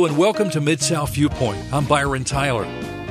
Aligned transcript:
And 0.00 0.16
welcome 0.16 0.48
to 0.50 0.62
Mid 0.62 0.80
South 0.80 1.14
Viewpoint. 1.14 1.62
I'm 1.74 1.84
Byron 1.84 2.24
Tyler. 2.24 2.64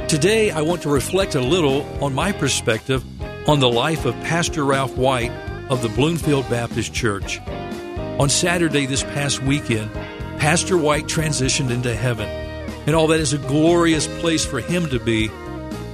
Today 0.08 0.50
I 0.50 0.64
want 0.64 0.82
to 0.82 0.90
reflect 0.90 1.36
a 1.36 1.40
little 1.40 1.84
on 2.04 2.16
my 2.16 2.32
perspective 2.32 3.06
on 3.48 3.60
the 3.60 3.70
life 3.70 4.06
of 4.06 4.16
Pastor 4.22 4.66
Ralph 4.66 4.98
White 4.98 5.30
of 5.70 5.84
the 5.84 5.90
Bloomfield 5.90 6.50
Baptist 6.50 6.92
Church. 6.92 7.40
On 8.18 8.28
Saturday 8.28 8.88
this 8.88 9.04
past 9.04 9.44
weekend, 9.44 9.94
Pastor 10.40 10.80
White 10.80 11.06
transitioned 11.06 11.70
into 11.70 11.96
heaven, 11.96 12.28
and 12.88 12.96
all 12.96 13.06
that 13.08 13.20
is 13.20 13.34
a 13.34 13.38
glorious 13.38 14.08
place 14.20 14.44
for 14.44 14.60
him 14.60 14.90
to 14.90 15.00
be. 15.00 15.30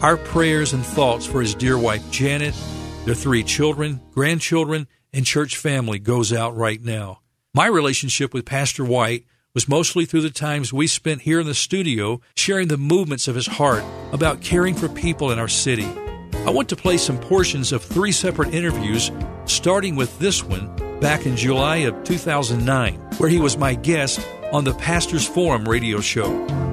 Our 0.01 0.15
prayers 0.15 0.71
and 0.71 0.85
thoughts 0.85 1.25
for 1.25 1.41
his 1.41 1.55
dear 1.55 1.77
wife 1.77 2.09
Janet, 2.09 2.55
their 3.03 3.15
three 3.15 3.43
children, 3.43 3.99
grandchildren, 4.11 4.87
and 5.11 5.25
church 5.25 5.57
family 5.57 5.99
goes 5.99 6.31
out 6.31 6.55
right 6.55 6.81
now. 6.81 7.19
My 7.53 7.67
relationship 7.67 8.33
with 8.33 8.45
Pastor 8.45 8.85
White 8.85 9.25
was 9.55 9.67
mostly 9.69 10.05
through 10.05 10.21
the 10.21 10.29
times 10.29 10.71
we 10.71 10.85
spent 10.85 11.21
here 11.21 11.39
in 11.39 11.47
the 11.47 11.55
studio 11.55 12.21
sharing 12.35 12.67
the 12.67 12.77
movements 12.77 13.27
of 13.27 13.35
his 13.35 13.47
heart 13.47 13.83
about 14.11 14.41
caring 14.41 14.75
for 14.75 14.89
people 14.89 15.31
in 15.31 15.39
our 15.39 15.47
city. 15.47 15.87
I 16.45 16.51
want 16.51 16.69
to 16.69 16.75
play 16.75 16.97
some 16.97 17.17
portions 17.17 17.71
of 17.71 17.81
three 17.81 18.11
separate 18.11 18.53
interviews, 18.53 19.09
starting 19.45 19.95
with 19.95 20.19
this 20.19 20.43
one 20.43 20.69
back 20.99 21.25
in 21.25 21.37
July 21.37 21.77
of 21.77 22.03
2009, 22.03 22.95
where 23.17 23.29
he 23.29 23.39
was 23.39 23.57
my 23.57 23.73
guest 23.73 24.19
on 24.51 24.65
the 24.65 24.73
Pastors 24.73 25.25
Forum 25.25 25.67
radio 25.67 26.01
show. 26.01 26.64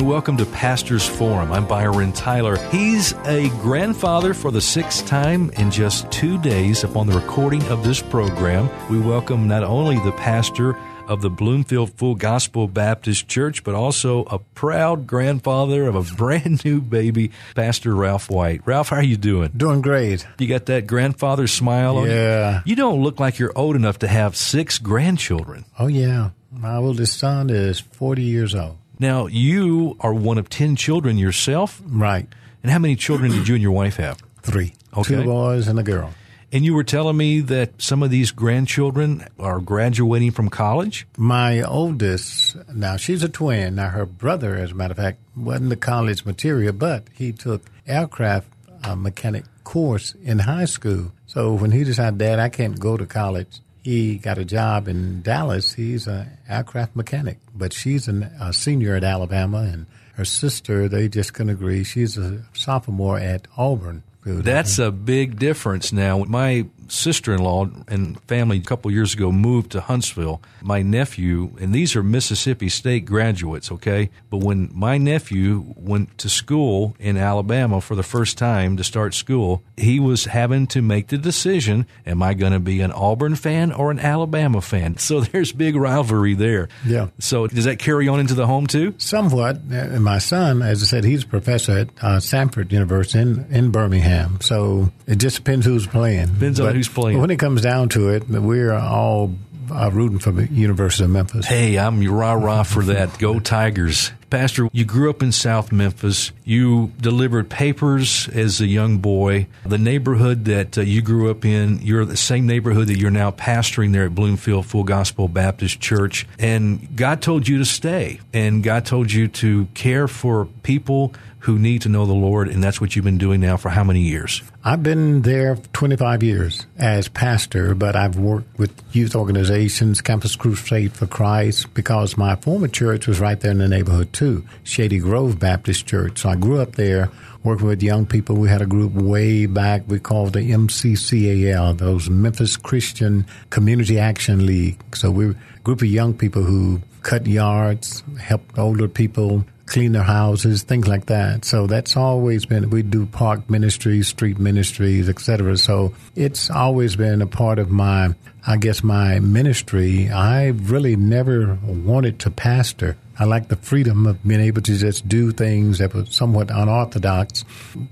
And 0.00 0.08
welcome 0.08 0.36
to 0.38 0.46
Pastors 0.46 1.06
Forum. 1.06 1.52
I'm 1.52 1.66
Byron 1.66 2.12
Tyler. 2.12 2.56
He's 2.70 3.12
a 3.26 3.48
grandfather 3.60 4.32
for 4.32 4.50
the 4.50 4.60
sixth 4.60 5.06
time 5.06 5.50
in 5.58 5.70
just 5.70 6.10
two 6.10 6.38
days 6.40 6.84
upon 6.84 7.06
the 7.06 7.12
recording 7.18 7.62
of 7.64 7.84
this 7.84 8.00
program. 8.00 8.70
We 8.90 8.98
welcome 8.98 9.46
not 9.46 9.62
only 9.62 9.96
the 9.98 10.12
pastor 10.12 10.74
of 11.06 11.20
the 11.20 11.28
Bloomfield 11.28 11.92
Full 11.98 12.14
Gospel 12.14 12.66
Baptist 12.66 13.28
Church, 13.28 13.62
but 13.62 13.74
also 13.74 14.22
a 14.24 14.38
proud 14.38 15.06
grandfather 15.06 15.86
of 15.86 15.94
a 15.96 16.14
brand 16.16 16.64
new 16.64 16.80
baby, 16.80 17.30
Pastor 17.54 17.94
Ralph 17.94 18.30
White. 18.30 18.62
Ralph, 18.66 18.88
how 18.88 18.96
are 18.96 19.02
you 19.02 19.16
doing? 19.18 19.50
Doing 19.54 19.82
great. 19.82 20.26
You 20.38 20.46
got 20.46 20.66
that 20.66 20.86
grandfather 20.86 21.46
smile 21.46 21.98
on 21.98 22.08
Yeah. 22.08 22.58
you? 22.64 22.70
You 22.70 22.76
don't 22.76 23.02
look 23.02 23.20
like 23.20 23.38
you're 23.38 23.52
old 23.56 23.76
enough 23.76 23.98
to 24.00 24.08
have 24.08 24.34
six 24.36 24.78
grandchildren. 24.78 25.66
Oh, 25.78 25.88
yeah. 25.88 26.30
My 26.52 26.76
oldest 26.76 27.18
son 27.18 27.50
is 27.50 27.80
40 27.80 28.22
years 28.22 28.54
old. 28.54 28.78
Now, 29.00 29.26
you 29.26 29.96
are 30.00 30.12
one 30.12 30.36
of 30.36 30.50
10 30.50 30.76
children 30.76 31.16
yourself. 31.16 31.80
Right. 31.86 32.28
And 32.62 32.70
how 32.70 32.78
many 32.78 32.96
children 32.96 33.32
did 33.32 33.48
you 33.48 33.54
and 33.54 33.62
your 33.62 33.72
wife 33.72 33.96
have? 33.96 34.18
Three. 34.42 34.74
Okay. 34.94 35.16
Two 35.16 35.24
boys 35.24 35.68
and 35.68 35.78
a 35.78 35.82
girl. 35.82 36.12
And 36.52 36.64
you 36.66 36.74
were 36.74 36.84
telling 36.84 37.16
me 37.16 37.40
that 37.40 37.80
some 37.80 38.02
of 38.02 38.10
these 38.10 38.30
grandchildren 38.30 39.26
are 39.38 39.60
graduating 39.60 40.32
from 40.32 40.50
college? 40.50 41.06
My 41.16 41.62
oldest, 41.62 42.56
now 42.74 42.96
she's 42.96 43.22
a 43.22 43.28
twin. 43.28 43.76
Now, 43.76 43.88
her 43.88 44.04
brother, 44.04 44.56
as 44.56 44.72
a 44.72 44.74
matter 44.74 44.92
of 44.92 44.98
fact, 44.98 45.18
wasn't 45.34 45.70
the 45.70 45.76
college 45.76 46.26
material, 46.26 46.74
but 46.74 47.04
he 47.14 47.32
took 47.32 47.62
aircraft 47.86 48.48
uh, 48.82 48.96
mechanic 48.96 49.44
course 49.64 50.14
in 50.22 50.40
high 50.40 50.64
school. 50.66 51.12
So 51.26 51.54
when 51.54 51.70
he 51.70 51.84
decided, 51.84 52.18
Dad, 52.18 52.38
I 52.38 52.48
can't 52.48 52.78
go 52.78 52.96
to 52.96 53.06
college, 53.06 53.60
he 53.82 54.18
got 54.18 54.38
a 54.38 54.44
job 54.44 54.88
in 54.88 55.22
Dallas. 55.22 55.74
He's 55.74 56.06
an 56.06 56.28
aircraft 56.48 56.96
mechanic, 56.96 57.38
but 57.54 57.72
she's 57.72 58.08
an, 58.08 58.24
a 58.40 58.52
senior 58.52 58.94
at 58.94 59.04
Alabama, 59.04 59.68
and 59.72 59.86
her 60.14 60.24
sister, 60.24 60.88
they 60.88 61.08
just 61.08 61.32
couldn't 61.32 61.50
agree. 61.50 61.82
She's 61.84 62.18
a 62.18 62.42
sophomore 62.52 63.18
at 63.18 63.48
Auburn. 63.56 64.02
That's 64.22 64.78
a 64.78 64.90
big 64.90 65.38
difference 65.38 65.92
now. 65.92 66.24
My 66.24 66.66
sister 66.90 67.34
in 67.34 67.42
law 67.42 67.68
and 67.88 68.20
family 68.22 68.58
a 68.58 68.62
couple 68.62 68.90
years 68.90 69.14
ago 69.14 69.32
moved 69.32 69.72
to 69.72 69.80
Huntsville. 69.80 70.40
My 70.62 70.82
nephew, 70.82 71.56
and 71.60 71.72
these 71.72 71.96
are 71.96 72.02
Mississippi 72.02 72.68
State 72.68 73.04
graduates, 73.04 73.70
okay? 73.72 74.10
But 74.28 74.38
when 74.38 74.70
my 74.72 74.98
nephew 74.98 75.74
went 75.76 76.18
to 76.18 76.28
school 76.28 76.96
in 76.98 77.16
Alabama 77.16 77.80
for 77.80 77.94
the 77.94 78.02
first 78.02 78.38
time 78.38 78.76
to 78.76 78.84
start 78.84 79.14
school, 79.14 79.62
he 79.76 80.00
was 80.00 80.24
having 80.26 80.66
to 80.68 80.82
make 80.82 81.08
the 81.08 81.18
decision 81.18 81.86
am 82.06 82.22
I 82.22 82.34
going 82.34 82.52
to 82.52 82.60
be 82.60 82.80
an 82.80 82.92
Auburn 82.92 83.36
fan 83.36 83.72
or 83.72 83.90
an 83.90 83.98
Alabama 83.98 84.60
fan? 84.60 84.96
So 85.10 85.20
there's 85.20 85.50
big 85.50 85.74
rivalry 85.74 86.34
there. 86.34 86.68
Yeah. 86.86 87.08
So 87.18 87.48
does 87.48 87.64
that 87.64 87.80
carry 87.80 88.06
on 88.06 88.20
into 88.20 88.34
the 88.34 88.46
home 88.46 88.68
too? 88.68 88.94
Somewhat. 88.98 89.56
And 89.56 90.04
my 90.04 90.18
son, 90.18 90.62
as 90.62 90.84
I 90.84 90.86
said, 90.86 91.02
he's 91.02 91.24
a 91.24 91.26
professor 91.26 91.78
at 91.78 91.88
uh, 92.00 92.18
Samford 92.18 92.70
University 92.70 93.18
in, 93.18 93.46
in 93.50 93.70
Birmingham. 93.72 94.40
So 94.40 94.92
it 95.08 95.16
just 95.16 95.38
depends 95.38 95.66
who's 95.66 95.86
playing. 95.88 96.26
Depends 96.34 96.60
on 96.60 96.79
who's 96.80 96.88
playing. 96.92 97.20
When 97.20 97.30
it 97.30 97.38
comes 97.38 97.60
down 97.62 97.90
to 97.90 98.08
it, 98.10 98.28
we're 98.28 98.72
all 98.72 99.34
uh, 99.70 99.90
rooting 99.92 100.18
for 100.18 100.32
the 100.32 100.46
University 100.46 101.04
of 101.04 101.10
Memphis. 101.10 101.46
Hey, 101.46 101.78
I'm 101.78 102.02
rah 102.02 102.32
rah 102.32 102.62
for 102.62 102.82
that. 102.84 103.18
Go 103.18 103.38
Tigers. 103.40 104.12
Pastor, 104.30 104.68
you 104.72 104.84
grew 104.84 105.10
up 105.10 105.22
in 105.24 105.32
South 105.32 105.72
Memphis. 105.72 106.30
You 106.44 106.92
delivered 107.00 107.50
papers 107.50 108.28
as 108.28 108.60
a 108.60 108.66
young 108.66 108.98
boy. 108.98 109.48
The 109.64 109.76
neighborhood 109.76 110.44
that 110.44 110.78
uh, 110.78 110.82
you 110.82 111.02
grew 111.02 111.32
up 111.32 111.44
in, 111.44 111.80
you're 111.82 112.04
the 112.04 112.16
same 112.16 112.46
neighborhood 112.46 112.86
that 112.88 112.96
you're 112.96 113.10
now 113.10 113.32
pastoring 113.32 113.92
there 113.92 114.04
at 114.04 114.14
Bloomfield 114.14 114.66
Full 114.66 114.84
Gospel 114.84 115.26
Baptist 115.26 115.80
Church. 115.80 116.28
And 116.38 116.96
God 116.96 117.22
told 117.22 117.48
you 117.48 117.58
to 117.58 117.64
stay, 117.64 118.20
and 118.32 118.62
God 118.62 118.86
told 118.86 119.10
you 119.10 119.26
to 119.28 119.66
care 119.74 120.06
for 120.06 120.46
people 120.62 121.12
who 121.40 121.58
need 121.58 121.82
to 121.82 121.88
know 121.88 122.04
the 122.06 122.12
Lord, 122.12 122.48
and 122.48 122.62
that's 122.62 122.80
what 122.80 122.94
you've 122.94 123.04
been 123.04 123.18
doing 123.18 123.40
now 123.40 123.56
for 123.56 123.70
how 123.70 123.82
many 123.82 124.00
years? 124.00 124.42
I've 124.62 124.82
been 124.82 125.22
there 125.22 125.56
25 125.72 126.22
years 126.22 126.66
as 126.78 127.08
pastor, 127.08 127.74
but 127.74 127.96
I've 127.96 128.16
worked 128.16 128.58
with 128.58 128.70
youth 128.92 129.16
organizations, 129.16 130.02
Campus 130.02 130.36
Crusade 130.36 130.92
for 130.92 131.06
Christ, 131.06 131.72
because 131.72 132.18
my 132.18 132.36
former 132.36 132.68
church 132.68 133.06
was 133.06 133.20
right 133.20 133.40
there 133.40 133.52
in 133.52 133.58
the 133.58 133.68
neighborhood 133.68 134.12
too, 134.12 134.44
Shady 134.64 134.98
Grove 134.98 135.38
Baptist 135.38 135.86
Church. 135.86 136.18
So 136.18 136.28
I 136.28 136.36
grew 136.36 136.60
up 136.60 136.76
there 136.76 137.10
working 137.42 137.66
with 137.66 137.82
young 137.82 138.04
people. 138.04 138.36
We 138.36 138.50
had 138.50 138.60
a 138.60 138.66
group 138.66 138.92
way 138.92 139.46
back 139.46 139.82
we 139.86 139.98
called 139.98 140.34
the 140.34 140.40
MCCAL, 140.40 141.78
those 141.78 142.10
Memphis 142.10 142.58
Christian 142.58 143.26
Community 143.48 143.98
Action 143.98 144.44
League. 144.44 144.78
So 144.94 145.10
we 145.10 145.26
were 145.26 145.36
a 145.56 145.60
group 145.60 145.80
of 145.80 145.88
young 145.88 146.12
people 146.12 146.42
who 146.42 146.82
cut 147.02 147.26
yards, 147.26 148.02
helped 148.18 148.58
older 148.58 148.88
people 148.88 149.44
clean 149.70 149.92
their 149.92 150.02
houses, 150.02 150.62
things 150.62 150.88
like 150.88 151.06
that. 151.06 151.44
So 151.44 151.66
that's 151.68 151.96
always 151.96 152.44
been, 152.44 152.70
we 152.70 152.82
do 152.82 153.06
park 153.06 153.48
ministries, 153.48 154.08
street 154.08 154.38
ministries, 154.38 155.08
etc. 155.08 155.56
So 155.56 155.94
it's 156.16 156.50
always 156.50 156.96
been 156.96 157.22
a 157.22 157.26
part 157.26 157.60
of 157.60 157.70
my, 157.70 158.14
I 158.46 158.56
guess, 158.56 158.82
my 158.82 159.20
ministry. 159.20 160.10
I 160.10 160.48
really 160.48 160.96
never 160.96 161.56
wanted 161.64 162.18
to 162.20 162.30
pastor. 162.30 162.96
I 163.16 163.24
like 163.24 163.46
the 163.46 163.56
freedom 163.56 164.06
of 164.06 164.20
being 164.26 164.40
able 164.40 164.62
to 164.62 164.76
just 164.76 165.06
do 165.06 165.30
things 165.30 165.78
that 165.78 165.94
were 165.94 166.06
somewhat 166.06 166.50
unorthodox. 166.50 167.44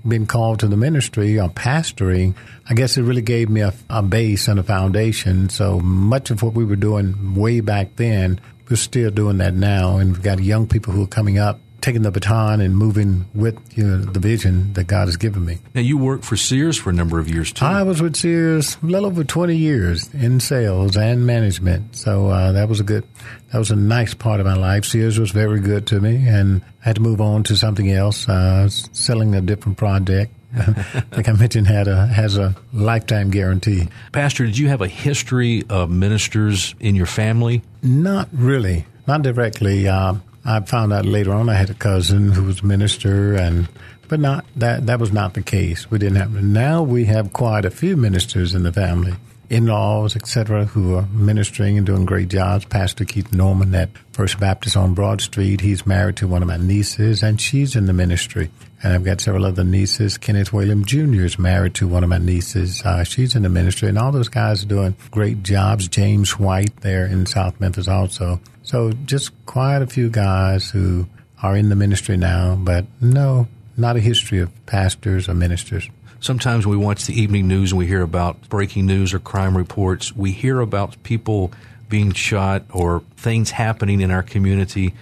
Being 0.05 0.25
called 0.25 0.59
to 0.59 0.67
the 0.67 0.75
ministry 0.75 1.39
or 1.39 1.47
pastoring, 1.47 2.35
I 2.69 2.73
guess 2.73 2.97
it 2.97 3.03
really 3.03 3.21
gave 3.21 3.49
me 3.49 3.61
a, 3.61 3.73
a 3.89 4.03
base 4.03 4.49
and 4.49 4.59
a 4.59 4.63
foundation. 4.63 5.47
So 5.47 5.79
much 5.79 6.29
of 6.29 6.43
what 6.43 6.55
we 6.55 6.65
were 6.65 6.75
doing 6.75 7.35
way 7.35 7.61
back 7.61 7.95
then, 7.95 8.41
we're 8.69 8.75
still 8.75 9.11
doing 9.11 9.37
that 9.37 9.53
now. 9.53 9.97
And 9.97 10.11
we've 10.11 10.21
got 10.21 10.43
young 10.43 10.67
people 10.67 10.91
who 10.91 11.03
are 11.03 11.07
coming 11.07 11.37
up 11.37 11.61
taking 11.81 12.01
the 12.01 12.11
baton 12.11 12.61
and 12.61 12.75
moving 12.75 13.25
with 13.33 13.57
you 13.77 13.85
know, 13.85 13.97
the 13.97 14.19
vision 14.19 14.73
that 14.73 14.85
God 14.85 15.07
has 15.07 15.17
given 15.17 15.45
me. 15.45 15.59
Now, 15.73 15.81
you 15.81 15.97
worked 15.97 16.25
for 16.25 16.35
Sears 16.35 16.77
for 16.77 16.89
a 16.89 16.93
number 16.93 17.19
of 17.19 17.29
years, 17.29 17.51
too. 17.51 17.65
I 17.65 17.83
was 17.83 18.01
with 18.01 18.15
Sears 18.15 18.77
a 18.81 18.85
little 18.85 19.07
over 19.07 19.23
20 19.23 19.55
years 19.55 20.13
in 20.13 20.39
sales 20.39 20.97
and 20.97 21.25
management. 21.25 21.95
So 21.95 22.27
uh, 22.27 22.51
that 22.53 22.69
was 22.69 22.79
a 22.79 22.83
good, 22.83 23.05
that 23.51 23.57
was 23.57 23.71
a 23.71 23.75
nice 23.75 24.13
part 24.13 24.39
of 24.39 24.45
my 24.45 24.55
life. 24.55 24.85
Sears 24.85 25.19
was 25.19 25.31
very 25.31 25.59
good 25.59 25.87
to 25.87 25.99
me, 25.99 26.27
and 26.27 26.61
I 26.83 26.85
had 26.85 26.95
to 26.95 27.01
move 27.01 27.21
on 27.21 27.43
to 27.43 27.55
something 27.55 27.89
else, 27.89 28.27
uh, 28.27 28.69
selling 28.69 29.35
a 29.35 29.41
different 29.41 29.77
project. 29.77 30.33
like 31.11 31.29
I 31.29 31.33
mentioned, 31.33 31.67
had 31.67 31.87
a 31.87 32.07
has 32.07 32.35
a 32.35 32.55
lifetime 32.73 33.29
guarantee. 33.29 33.87
Pastor, 34.11 34.47
did 34.47 34.57
you 34.57 34.67
have 34.69 34.81
a 34.81 34.87
history 34.87 35.63
of 35.69 35.91
ministers 35.91 36.73
in 36.79 36.95
your 36.95 37.05
family? 37.05 37.61
Not 37.83 38.29
really, 38.33 38.87
not 39.07 39.21
directly. 39.21 39.87
Uh, 39.87 40.15
I 40.49 40.59
found 40.61 40.91
out 40.91 41.05
later 41.05 41.31
on 41.31 41.47
I 41.47 41.53
had 41.53 41.69
a 41.69 41.75
cousin 41.75 42.31
who 42.31 42.43
was 42.43 42.61
a 42.61 42.65
minister, 42.65 43.35
and 43.35 43.69
but 44.07 44.19
not 44.19 44.45
that 44.55 44.87
that 44.87 44.99
was 44.99 45.11
not 45.11 45.35
the 45.35 45.43
case. 45.43 45.91
We 45.91 45.99
didn't 45.99 46.15
have. 46.15 46.33
Now 46.43 46.81
we 46.81 47.05
have 47.05 47.33
quite 47.33 47.65
a 47.65 47.69
few 47.69 47.95
ministers 47.95 48.55
in 48.55 48.63
the 48.63 48.73
family, 48.73 49.13
in-laws, 49.51 50.15
etc., 50.15 50.65
who 50.65 50.95
are 50.95 51.05
ministering 51.13 51.77
and 51.77 51.85
doing 51.85 52.03
great 52.03 52.29
jobs. 52.29 52.65
Pastor 52.65 53.05
Keith 53.05 53.31
Norman 53.31 53.75
at 53.75 53.91
First 54.11 54.39
Baptist 54.39 54.75
on 54.75 54.95
Broad 54.95 55.21
Street. 55.21 55.61
He's 55.61 55.85
married 55.85 56.15
to 56.15 56.27
one 56.27 56.41
of 56.41 56.47
my 56.47 56.57
nieces, 56.57 57.21
and 57.21 57.39
she's 57.39 57.75
in 57.75 57.85
the 57.85 57.93
ministry. 57.93 58.49
And 58.81 58.93
I've 58.93 59.03
got 59.03 59.21
several 59.21 59.45
other 59.45 59.63
nieces. 59.63 60.17
Kenneth 60.17 60.51
William 60.51 60.83
Jr. 60.83 61.25
is 61.25 61.37
married 61.37 61.75
to 61.75 61.87
one 61.87 62.03
of 62.03 62.09
my 62.09 62.17
nieces. 62.17 62.81
Uh, 62.83 63.03
she's 63.03 63.35
in 63.35 63.43
the 63.43 63.49
ministry, 63.49 63.87
and 63.87 63.99
all 63.99 64.11
those 64.11 64.29
guys 64.29 64.63
are 64.63 64.67
doing 64.67 64.95
great 65.11 65.43
jobs. 65.43 65.87
James 65.87 66.39
White 66.39 66.75
there 66.81 67.05
in 67.05 67.27
South 67.27 67.59
Memphis 67.59 67.87
also. 67.87 68.39
So 68.69 68.91
just 68.91 69.31
quite 69.47 69.81
a 69.81 69.87
few 69.87 70.11
guys 70.11 70.69
who 70.69 71.07
are 71.41 71.57
in 71.57 71.69
the 71.69 71.75
ministry 71.75 72.17
now, 72.17 72.55
but 72.55 72.85
no, 73.01 73.47
not 73.75 73.95
a 73.95 73.99
history 73.99 74.37
of 74.41 74.51
pastors 74.67 75.27
or 75.27 75.33
ministers. 75.33 75.89
sometimes 76.19 76.67
we 76.67 76.77
watch 76.77 77.05
the 77.07 77.19
evening 77.19 77.47
news 77.47 77.71
and 77.71 77.79
we 77.79 77.87
hear 77.87 78.03
about 78.03 78.47
breaking 78.47 78.85
news 78.85 79.11
or 79.11 79.17
crime 79.17 79.57
reports. 79.57 80.15
We 80.15 80.33
hear 80.33 80.59
about 80.59 81.01
people 81.01 81.51
being 81.89 82.11
shot 82.13 82.61
or 82.71 83.01
things 83.17 83.49
happening 83.49 84.01
in 84.01 84.11
our 84.11 84.21
community. 84.21 84.93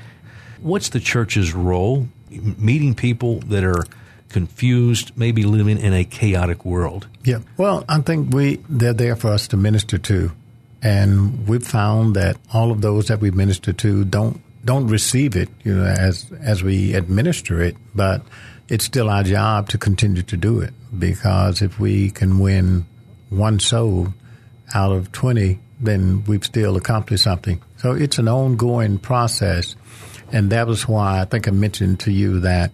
What's 0.62 0.88
the 0.88 1.02
church's 1.02 1.54
role? 1.54 2.08
Meeting 2.30 2.96
people 2.96 3.40
that 3.42 3.66
are 3.66 3.84
confused, 4.30 5.12
maybe 5.18 5.44
living 5.44 5.78
in 5.78 5.94
a 5.94 6.06
chaotic 6.06 6.64
world. 6.64 7.08
Yeah. 7.26 7.40
Well, 7.58 7.84
I 7.90 8.00
think 8.00 8.34
we 8.34 8.64
they're 8.70 8.94
there 8.94 9.18
for 9.18 9.34
us 9.34 9.50
to 9.50 9.58
minister 9.58 9.98
to. 9.98 10.32
And 10.82 11.48
we've 11.48 11.66
found 11.66 12.16
that 12.16 12.38
all 12.54 12.72
of 12.72 12.82
those 12.82 13.08
that 13.08 13.20
we 13.20 13.32
minister 13.32 13.74
to 13.74 14.06
don't 14.06 14.42
don't 14.64 14.88
receive 14.88 15.36
it, 15.36 15.50
you 15.64 15.74
know, 15.74 15.86
as 15.86 16.32
as 16.42 16.64
we 16.64 16.94
administer 16.94 17.62
it, 17.62 17.76
but 17.96 18.22
it's 18.70 18.86
still 18.86 19.10
our 19.10 19.24
job 19.24 19.70
to 19.70 19.78
continue 19.78 20.24
to 20.24 20.38
do 20.38 20.60
it 20.60 20.74
because 20.98 21.62
if 21.62 21.80
we 21.80 22.12
can 22.12 22.40
win 22.40 22.86
one 23.30 23.60
soul 23.60 24.14
out 24.74 24.92
of 24.92 25.12
20, 25.12 25.60
then 25.80 26.24
we've 26.26 26.44
still 26.44 26.76
accomplished 26.76 27.24
something. 27.24 27.62
So 27.78 27.94
it's 27.94 28.18
an 28.18 28.28
ongoing 28.28 28.98
process. 28.98 29.76
And 30.32 30.50
that 30.52 30.68
was 30.68 30.88
why 30.88 31.22
I 31.22 31.26
think 31.26 31.48
I 31.48 31.52
mentioned 31.52 32.02
to 32.02 32.12
you 32.12 32.42
that 32.42 32.72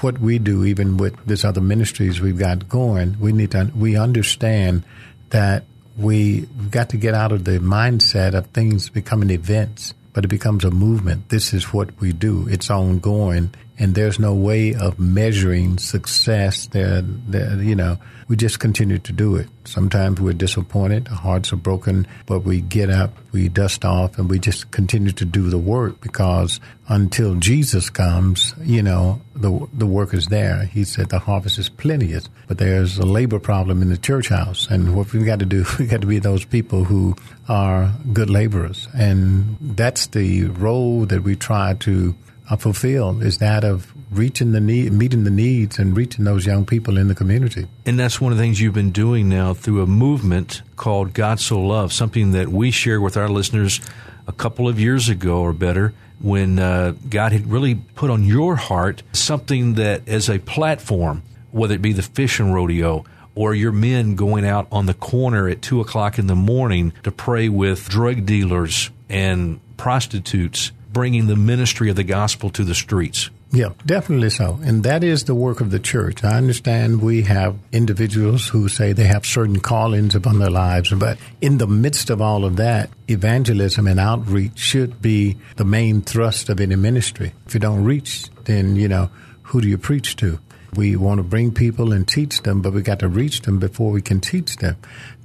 what 0.00 0.18
we 0.18 0.38
do, 0.38 0.64
even 0.64 0.96
with 0.96 1.14
this 1.26 1.44
other 1.44 1.60
ministries 1.60 2.20
we've 2.20 2.38
got 2.38 2.68
going, 2.68 3.18
we 3.20 3.32
need 3.32 3.50
to, 3.52 3.70
we 3.76 3.96
understand 3.96 4.84
that 5.30 5.64
we, 5.96 6.46
we've 6.58 6.70
got 6.70 6.90
to 6.90 6.96
get 6.96 7.14
out 7.14 7.32
of 7.32 7.44
the 7.44 7.58
mindset 7.58 8.34
of 8.34 8.46
things 8.48 8.88
becoming 8.88 9.30
events, 9.30 9.94
but 10.12 10.24
it 10.24 10.28
becomes 10.28 10.64
a 10.64 10.70
movement. 10.70 11.28
This 11.28 11.52
is 11.52 11.72
what 11.72 12.00
we 12.00 12.12
do. 12.12 12.46
It's 12.48 12.70
ongoing 12.70 13.54
and 13.78 13.94
there's 13.94 14.18
no 14.18 14.34
way 14.34 14.74
of 14.74 14.98
measuring 14.98 15.78
success 15.78 16.66
there, 16.66 17.02
there 17.02 17.62
you 17.62 17.74
know. 17.74 17.98
We 18.26 18.36
just 18.36 18.58
continue 18.58 18.98
to 18.98 19.12
do 19.12 19.36
it. 19.36 19.48
Sometimes 19.64 20.20
we're 20.20 20.32
disappointed 20.32 21.08
our 21.08 21.16
hearts 21.16 21.52
are 21.52 21.56
broken 21.56 22.06
but 22.26 22.40
we 22.40 22.60
get 22.60 22.90
up 22.90 23.16
we 23.32 23.48
dust 23.48 23.84
off 23.84 24.18
and 24.18 24.30
we 24.30 24.38
just 24.38 24.70
continue 24.70 25.12
to 25.12 25.24
do 25.24 25.50
the 25.50 25.58
work 25.58 26.00
because 26.00 26.60
until 26.88 27.34
jesus 27.36 27.88
comes 27.88 28.54
you 28.62 28.82
know 28.82 29.20
the 29.34 29.66
the 29.72 29.86
work 29.86 30.14
is 30.14 30.28
there. 30.28 30.64
He 30.64 30.84
said 30.84 31.08
the 31.08 31.18
harvest 31.18 31.58
is 31.58 31.68
plenteous 31.68 32.28
but 32.46 32.58
there's 32.58 32.98
a 32.98 33.06
labor 33.06 33.38
problem 33.38 33.82
in 33.82 33.88
the 33.90 33.98
church 33.98 34.28
house. 34.28 34.68
And 34.70 34.96
what 34.96 35.12
we've 35.12 35.26
got 35.26 35.40
to 35.40 35.46
do 35.46 35.64
we 35.78 35.86
got 35.86 36.00
to 36.00 36.06
be 36.06 36.18
those 36.18 36.44
people 36.44 36.84
who 36.84 37.16
are 37.48 37.92
good 38.12 38.30
laborers. 38.30 38.88
And 38.94 39.56
that's 39.60 40.06
the 40.08 40.44
role 40.44 41.06
that 41.06 41.22
we 41.22 41.36
try 41.36 41.74
to 41.80 42.14
fulfill 42.58 43.22
is 43.22 43.38
that 43.38 43.64
of 43.64 43.92
reaching 44.10 44.52
the 44.52 44.60
need, 44.60 44.92
meeting 44.92 45.24
the 45.24 45.30
needs, 45.30 45.78
and 45.78 45.96
reaching 45.96 46.24
those 46.24 46.46
young 46.46 46.66
people 46.66 46.98
in 46.98 47.08
the 47.08 47.14
community. 47.14 47.66
And 47.86 47.98
that's 47.98 48.20
one 48.20 48.32
of 48.32 48.38
the 48.38 48.44
things 48.44 48.60
you've 48.60 48.74
been 48.74 48.90
doing 48.90 49.28
now 49.28 49.54
through 49.54 49.82
a 49.82 49.86
movement 49.86 50.62
called 50.76 51.14
God 51.14 51.40
So 51.40 51.60
Love, 51.60 51.92
something 51.92 52.32
that 52.32 52.48
we 52.48 52.70
shared 52.70 53.02
with 53.02 53.16
our 53.16 53.28
listeners 53.28 53.80
a 54.26 54.32
couple 54.32 54.68
of 54.68 54.78
years 54.78 55.08
ago 55.08 55.40
or 55.40 55.52
better 55.52 55.94
when 56.20 56.58
uh, 56.58 56.94
God 57.08 57.32
had 57.32 57.50
really 57.50 57.74
put 57.74 58.10
on 58.10 58.24
your 58.24 58.56
heart 58.56 59.02
something 59.12 59.74
that 59.74 60.08
as 60.08 60.30
a 60.30 60.38
platform, 60.38 61.22
whether 61.50 61.74
it 61.74 61.82
be 61.82 61.92
the 61.92 62.02
fishing 62.02 62.52
rodeo 62.52 63.04
or 63.34 63.54
your 63.54 63.72
men 63.72 64.14
going 64.14 64.46
out 64.46 64.66
on 64.70 64.86
the 64.86 64.94
corner 64.94 65.48
at 65.48 65.60
two 65.60 65.80
o'clock 65.80 66.18
in 66.18 66.26
the 66.26 66.36
morning 66.36 66.92
to 67.02 67.10
pray 67.10 67.48
with 67.48 67.88
drug 67.88 68.24
dealers 68.24 68.90
and 69.08 69.60
prostitutes 69.76 70.72
bringing 70.94 71.26
the 71.26 71.36
ministry 71.36 71.90
of 71.90 71.96
the 71.96 72.04
gospel 72.04 72.48
to 72.48 72.64
the 72.64 72.74
streets. 72.74 73.28
Yeah, 73.52 73.68
definitely 73.84 74.30
so. 74.30 74.58
And 74.64 74.82
that 74.84 75.04
is 75.04 75.24
the 75.24 75.34
work 75.34 75.60
of 75.60 75.70
the 75.70 75.78
church. 75.78 76.24
I 76.24 76.38
understand 76.38 77.02
we 77.02 77.22
have 77.22 77.56
individuals 77.70 78.48
who 78.48 78.68
say 78.68 78.92
they 78.92 79.04
have 79.04 79.26
certain 79.26 79.60
callings 79.60 80.14
upon 80.14 80.38
their 80.38 80.50
lives, 80.50 80.92
but 80.92 81.18
in 81.40 81.58
the 81.58 81.66
midst 81.66 82.10
of 82.10 82.22
all 82.22 82.44
of 82.44 82.56
that, 82.56 82.90
evangelism 83.08 83.86
and 83.86 84.00
outreach 84.00 84.58
should 84.58 85.02
be 85.02 85.36
the 85.56 85.64
main 85.64 86.00
thrust 86.00 86.48
of 86.48 86.58
any 86.58 86.76
ministry. 86.76 87.32
If 87.46 87.54
you 87.54 87.60
don't 87.60 87.84
reach, 87.84 88.28
then, 88.44 88.76
you 88.76 88.88
know, 88.88 89.10
who 89.42 89.60
do 89.60 89.68
you 89.68 89.78
preach 89.78 90.16
to? 90.16 90.40
We 90.74 90.96
want 90.96 91.18
to 91.18 91.22
bring 91.22 91.52
people 91.52 91.92
and 91.92 92.08
teach 92.08 92.42
them, 92.42 92.60
but 92.60 92.72
we 92.72 92.82
got 92.82 92.98
to 93.00 93.08
reach 93.08 93.42
them 93.42 93.60
before 93.60 93.92
we 93.92 94.02
can 94.02 94.20
teach 94.20 94.56
them. 94.56 94.76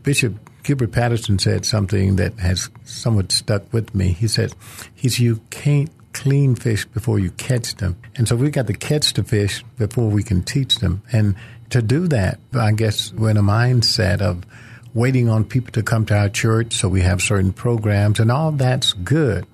Bishop 0.03 0.48
Gilbert 0.69 0.91
Patterson 0.91 1.39
said 1.39 1.65
something 1.65 2.17
that 2.17 2.37
has 2.37 2.69
somewhat 2.83 3.31
stuck 3.31 3.73
with 3.73 3.95
me. 3.95 4.09
He 4.11 4.27
said, 4.27 4.53
"He 4.93 5.09
said 5.09 5.17
you 5.17 5.41
can't 5.49 5.89
clean 6.13 6.53
fish 6.53 6.85
before 6.85 7.17
you 7.17 7.31
catch 7.31 7.73
them, 7.77 7.95
and 8.15 8.27
so 8.27 8.35
we've 8.35 8.51
got 8.51 8.67
to 8.67 8.73
catch 8.73 9.13
the 9.13 9.23
fish 9.23 9.65
before 9.79 10.11
we 10.11 10.21
can 10.21 10.43
teach 10.43 10.77
them. 10.77 11.01
And 11.11 11.33
to 11.71 11.81
do 11.81 12.07
that, 12.09 12.37
I 12.53 12.73
guess 12.73 13.11
we're 13.11 13.31
in 13.31 13.37
a 13.37 13.41
mindset 13.41 14.21
of 14.21 14.45
waiting 14.93 15.27
on 15.27 15.43
people 15.43 15.71
to 15.71 15.81
come 15.81 16.05
to 16.05 16.15
our 16.15 16.29
church, 16.29 16.75
so 16.75 16.87
we 16.87 17.01
have 17.01 17.19
certain 17.19 17.51
programs, 17.51 18.19
and 18.19 18.31
all 18.31 18.51
that's 18.51 18.93
good. 18.93 19.47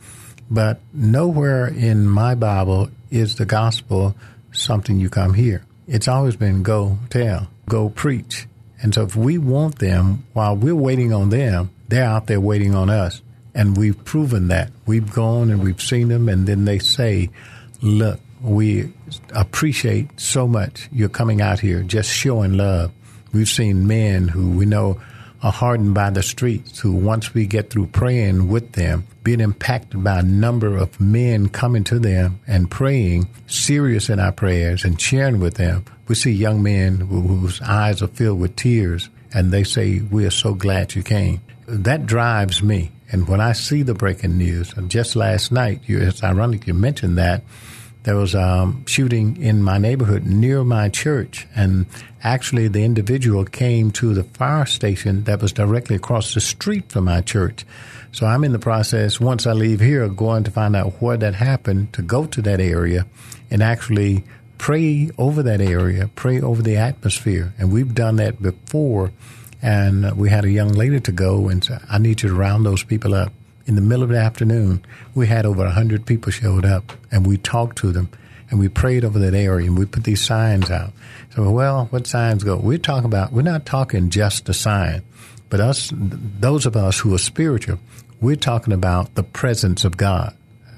But 0.51 0.81
nowhere 0.94 1.65
in 1.65 2.09
my 2.09 2.35
Bible 2.35 2.89
is 3.09 3.38
the 3.38 3.45
gospel 3.45 4.17
something 4.51 5.00
you 5.00 5.09
come 5.09 5.35
here. 5.35 5.63
It's 5.88 6.09
always 6.09 6.35
been 6.35 6.62
go 6.62 6.97
tell, 7.09 7.47
go 7.69 7.88
preach. 7.88 8.47
And 8.86 8.94
so 8.94 9.02
if 9.02 9.16
we 9.16 9.40
want 9.40 9.80
them 9.80 10.28
while 10.34 10.56
we're 10.56 10.76
waiting 10.76 11.12
on 11.12 11.30
them, 11.30 11.72
they're 11.88 12.04
out 12.04 12.28
there 12.28 12.40
waiting 12.40 12.76
on 12.76 12.92
us. 12.92 13.20
And 13.56 13.76
we've 13.76 14.06
proven 14.06 14.50
that. 14.50 14.72
We've 14.86 15.12
gone 15.12 15.50
and 15.50 15.64
we've 15.64 15.82
seen 15.82 16.10
them, 16.10 16.30
and 16.30 16.46
then 16.46 16.66
they 16.66 16.78
say, 16.78 17.32
Look, 17.82 18.20
we 18.44 18.94
appreciate 19.34 20.20
so 20.20 20.48
much 20.48 20.88
you're 20.92 21.10
coming 21.10 21.42
out 21.42 21.62
here, 21.62 21.82
just 21.82 22.14
showing 22.14 22.58
love. 22.58 22.92
We've 23.34 23.50
seen 23.50 23.88
men 23.88 24.28
who 24.28 24.52
we 24.52 24.68
know 24.68 25.02
are 25.42 25.52
hardened 25.52 25.96
by 25.96 26.12
the 26.12 26.22
streets, 26.22 26.80
who 26.80 26.92
once 26.92 27.34
we 27.34 27.48
get 27.48 27.72
through 27.72 27.88
praying 27.88 28.50
with 28.50 28.74
them, 28.74 29.08
being 29.24 29.42
impacted 29.42 30.04
by 30.04 30.20
a 30.20 30.24
number 30.24 30.78
of 30.78 31.00
men 31.00 31.50
coming 31.50 31.86
to 31.86 31.98
them 31.98 32.40
and 32.46 32.70
praying, 32.70 33.30
serious 33.48 34.10
in 34.10 34.20
our 34.20 34.32
prayers 34.32 34.86
and 34.86 35.02
sharing 35.02 35.40
with 35.40 35.56
them. 35.56 35.86
We 36.07 36.16
see 36.16 36.31
young 36.31 36.62
men 36.62 36.98
whose 37.00 37.62
eyes 37.62 38.02
are 38.02 38.07
filled 38.07 38.40
with 38.40 38.56
tears 38.56 39.10
and 39.34 39.52
they 39.52 39.63
say, 39.63 40.00
We 40.00 40.25
are 40.25 40.31
so 40.31 40.54
glad 40.54 40.96
you 40.96 41.04
came. 41.04 41.42
That 41.68 42.06
drives 42.06 42.62
me. 42.62 42.92
And 43.12 43.28
when 43.28 43.42
I 43.42 43.54
see 43.54 43.84
the 43.84 43.94
breaking 43.94 44.38
news, 44.38 44.74
and 44.74 44.90
just 44.90 45.16
last 45.16 45.52
night, 45.52 45.81
you, 45.86 46.00
it's 46.00 46.24
ironic 46.24 46.68
you 46.68 46.74
mentioned 46.74 47.18
that, 47.18 47.44
there 48.04 48.16
was 48.16 48.36
a 48.36 48.42
um, 48.42 48.86
shooting 48.86 49.42
in 49.42 49.63
my 49.63 49.80
neighborhood 49.80 50.25
near 50.25 50.63
my 50.63 50.89
church, 50.89 51.48
and 51.56 51.88
actually 52.24 52.68
the 52.68 52.84
individual 52.84 53.46
came 53.46 53.89
to 53.91 54.13
the 54.13 54.24
fire 54.24 54.68
station 54.68 55.24
that 55.24 55.41
was 55.41 55.51
directly 55.51 55.96
across 55.96 56.36
the 56.36 56.41
street 56.41 56.91
from 56.91 57.06
my 57.06 57.22
church. 57.22 57.65
So 58.12 58.27
I'm 58.27 58.44
in 58.44 58.51
the 58.51 58.60
process, 58.60 59.20
once 59.20 59.48
I 59.48 59.53
leave 59.53 59.79
here, 59.79 60.08
going 60.08 60.44
to 60.44 60.51
find 60.51 60.75
out 60.75 61.01
where 61.01 61.18
that 61.18 61.34
happened, 61.34 61.94
to 61.94 62.03
go 62.03 62.27
to 62.27 62.44
that 62.44 62.60
area 62.60 63.08
and 63.50 63.63
actually 63.63 64.24
pray 64.57 65.09
over 65.17 65.43
that 65.43 65.62
area, 65.62 66.09
pray 66.15 66.41
over 66.41 66.62
the 66.62 66.77
atmosphere. 66.77 67.53
And 67.57 67.71
we've 67.71 67.93
done 67.93 68.17
that 68.17 68.41
before. 68.41 69.12
And 69.62 70.15
we 70.17 70.29
had 70.29 70.45
a 70.45 70.51
young 70.51 70.69
lady 70.69 71.00
to 71.00 71.12
go 71.12 71.47
and 71.47 71.63
say, 71.63 71.77
I 71.89 71.97
need 71.97 72.21
you 72.21 72.29
to 72.29 72.35
round 72.35 72.65
those 72.65 72.83
people 72.83 73.13
up 73.13 73.31
in 73.65 73.75
the 73.75 73.81
middle 73.81 74.03
of 74.03 74.09
the 74.09 74.17
afternoon, 74.17 74.85
we 75.13 75.27
had 75.27 75.45
over 75.45 75.63
100 75.63 76.05
people 76.05 76.31
showed 76.31 76.65
up 76.65 76.93
and 77.12 77.25
we 77.25 77.38
talked 77.38 77.77
to 77.79 77.91
them 77.91 78.09
and 78.50 78.59
we 78.59 78.69
prayed 78.69 79.03
over 79.03 79.17
that 79.19 79.33
area 79.33 79.67
and 79.67 79.77
we 79.77 79.85
put 79.85 80.03
these 80.03 80.24
signs 80.24 80.69
out. 80.69 80.93
So, 81.33 81.50
well, 81.50 81.88
what 81.89 82.05
signs 82.05 82.43
go? 82.43 82.57
We're 82.57 82.77
talking 82.77 83.05
about, 83.05 83.31
we're 83.31 83.41
not 83.41 83.65
talking 83.65 84.09
just 84.09 84.47
a 84.50 84.53
sign, 84.53 85.01
but 85.50 85.59
us, 85.59 85.91
those 85.93 86.65
of 86.65 86.75
us 86.75 87.00
who 87.00 87.13
are 87.15 87.19
spiritual, 87.19 87.79
we're 88.21 88.35
talking 88.35 88.74
about 88.74 89.15
the 89.15 89.24
presence 89.24 89.83
of 89.83 89.97
God. 89.97 90.35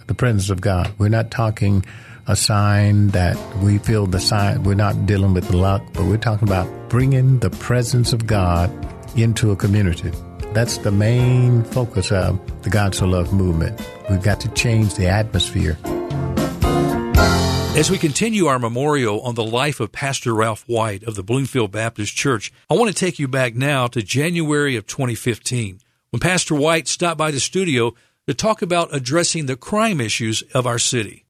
The 0.07 0.13
presence 0.13 0.49
of 0.49 0.61
God. 0.61 0.93
We're 0.97 1.09
not 1.09 1.29
talking 1.29 1.83
a 2.27 2.35
sign 2.35 3.07
that 3.09 3.37
we 3.57 3.77
feel 3.77 4.05
the 4.05 4.19
sign, 4.19 4.63
we're 4.63 4.75
not 4.75 5.05
dealing 5.05 5.33
with 5.33 5.53
luck, 5.53 5.81
but 5.93 6.03
we're 6.05 6.17
talking 6.17 6.47
about 6.47 6.67
bringing 6.89 7.39
the 7.39 7.49
presence 7.49 8.11
of 8.11 8.27
God 8.27 8.69
into 9.17 9.51
a 9.51 9.55
community. 9.55 10.11
That's 10.53 10.77
the 10.79 10.91
main 10.91 11.63
focus 11.63 12.11
of 12.11 12.39
the 12.63 12.69
God 12.69 12.95
So 12.95 13.05
Love 13.05 13.31
movement. 13.31 13.79
We've 14.09 14.21
got 14.21 14.41
to 14.41 14.49
change 14.49 14.95
the 14.95 15.07
atmosphere. 15.07 15.77
As 17.77 17.91
we 17.91 17.97
continue 17.97 18.47
our 18.47 18.59
memorial 18.59 19.21
on 19.21 19.35
the 19.35 19.43
life 19.43 19.79
of 19.79 19.91
Pastor 19.91 20.33
Ralph 20.33 20.63
White 20.67 21.03
of 21.03 21.15
the 21.15 21.23
Bloomfield 21.23 21.71
Baptist 21.71 22.15
Church, 22.15 22.51
I 22.69 22.73
want 22.73 22.89
to 22.89 22.95
take 22.95 23.19
you 23.19 23.27
back 23.27 23.55
now 23.55 23.87
to 23.87 24.01
January 24.01 24.75
of 24.75 24.87
2015 24.87 25.79
when 26.09 26.19
Pastor 26.19 26.55
White 26.55 26.87
stopped 26.87 27.19
by 27.19 27.31
the 27.31 27.39
studio 27.39 27.93
to 28.25 28.33
talk 28.33 28.61
about 28.61 28.93
addressing 28.93 29.45
the 29.45 29.55
crime 29.55 30.01
issues 30.01 30.41
of 30.53 30.65
our 30.65 30.79
city. 30.79 31.26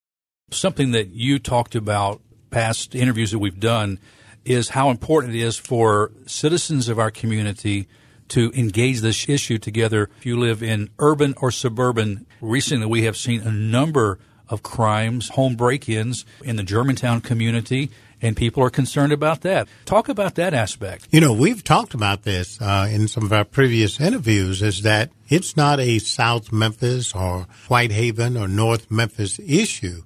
Something 0.52 0.92
that 0.92 1.10
you 1.10 1.40
talked 1.40 1.76
about 1.76 2.22
past 2.52 2.96
interviews 2.96 3.32
that 3.32 3.40
we've 3.40 3.60
done 3.60 4.00
is 4.46 4.70
how 4.70 4.90
important 4.90 5.36
it 5.36 5.42
is 5.42 5.58
for 5.58 6.14
citizens 6.26 6.88
of 6.88 6.98
our 6.98 7.12
community 7.12 7.90
to 8.30 8.54
engage 8.56 9.02
this 9.02 9.28
issue 9.28 9.58
together. 9.58 10.10
If 10.18 10.26
you 10.26 10.40
live 10.40 10.64
in 10.64 10.90
urban 11.00 11.34
or 11.42 11.52
suburban, 11.52 12.26
recently 12.40 12.86
we 12.86 13.04
have 13.04 13.18
seen 13.18 13.42
a 13.42 13.52
number 13.52 14.20
of 14.48 14.64
crimes, 14.64 15.28
home 15.30 15.58
break 15.58 15.90
ins 15.90 16.24
in 16.46 16.56
the 16.56 16.64
Germantown 16.64 17.20
community, 17.20 17.92
and 18.22 18.38
people 18.38 18.64
are 18.64 18.70
concerned 18.70 19.12
about 19.12 19.42
that. 19.42 19.68
Talk 19.84 20.08
about 20.08 20.36
that 20.36 20.54
aspect. 20.54 21.10
You 21.12 21.20
know, 21.20 21.34
we've 21.34 21.62
talked 21.62 21.94
about 21.94 22.24
this 22.24 22.62
uh, 22.62 22.88
in 22.90 23.10
some 23.10 23.26
of 23.26 23.34
our 23.34 23.44
previous 23.44 24.00
interviews 24.00 24.62
is 24.62 24.84
that 24.84 25.12
it's 25.28 25.58
not 25.58 25.82
a 25.82 26.00
South 26.00 26.54
Memphis 26.54 27.14
or 27.14 27.48
Whitehaven 27.68 28.38
or 28.38 28.48
North 28.48 28.90
Memphis 28.90 29.40
issue. 29.40 30.04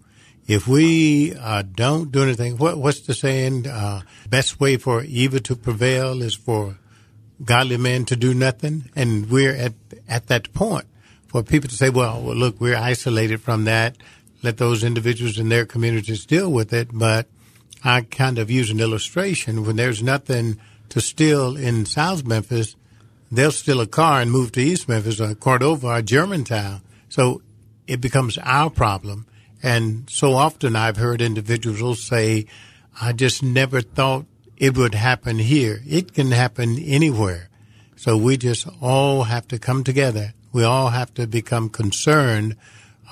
If 0.47 0.67
we 0.67 1.33
uh, 1.35 1.63
don't 1.63 2.11
do 2.11 2.23
anything, 2.23 2.57
what, 2.57 2.77
what's 2.77 3.01
the 3.01 3.13
saying? 3.13 3.67
Uh, 3.67 4.01
best 4.29 4.59
way 4.59 4.77
for 4.77 5.03
evil 5.03 5.39
to 5.39 5.55
prevail 5.55 6.21
is 6.21 6.35
for 6.35 6.77
godly 7.43 7.77
men 7.77 8.05
to 8.05 8.15
do 8.15 8.33
nothing. 8.33 8.89
And 8.95 9.29
we're 9.29 9.55
at, 9.55 9.73
at 10.07 10.27
that 10.27 10.53
point 10.53 10.85
for 11.27 11.43
people 11.43 11.69
to 11.69 11.75
say, 11.75 11.89
well, 11.89 12.21
well, 12.21 12.35
look, 12.35 12.59
we're 12.59 12.75
isolated 12.75 13.41
from 13.41 13.63
that. 13.65 13.97
Let 14.43 14.57
those 14.57 14.83
individuals 14.83 15.37
in 15.37 15.49
their 15.49 15.65
communities 15.65 16.25
deal 16.25 16.51
with 16.51 16.73
it. 16.73 16.89
But 16.91 17.27
I 17.83 18.01
kind 18.01 18.37
of 18.37 18.51
use 18.51 18.69
an 18.69 18.79
illustration 18.79 19.65
when 19.65 19.75
there's 19.75 20.03
nothing 20.03 20.59
to 20.89 20.99
steal 20.99 21.55
in 21.55 21.85
South 21.85 22.25
Memphis, 22.25 22.75
they'll 23.31 23.51
steal 23.51 23.79
a 23.79 23.87
car 23.87 24.19
and 24.19 24.29
move 24.29 24.51
to 24.51 24.61
East 24.61 24.89
Memphis 24.89 25.21
or 25.21 25.33
Cordova 25.35 25.87
or 25.87 26.01
Germantown. 26.01 26.81
So 27.07 27.41
it 27.87 28.01
becomes 28.01 28.37
our 28.39 28.69
problem. 28.69 29.25
And 29.63 30.09
so 30.09 30.33
often 30.33 30.75
I've 30.75 30.97
heard 30.97 31.21
individuals 31.21 32.03
say, 32.03 32.45
I 32.99 33.13
just 33.13 33.43
never 33.43 33.81
thought 33.81 34.25
it 34.57 34.77
would 34.77 34.95
happen 34.95 35.39
here. 35.39 35.81
It 35.87 36.13
can 36.13 36.31
happen 36.31 36.77
anywhere. 36.79 37.49
So 37.95 38.17
we 38.17 38.37
just 38.37 38.67
all 38.81 39.23
have 39.23 39.47
to 39.49 39.59
come 39.59 39.83
together. 39.83 40.33
We 40.51 40.63
all 40.63 40.89
have 40.89 41.13
to 41.15 41.27
become 41.27 41.69
concerned 41.69 42.55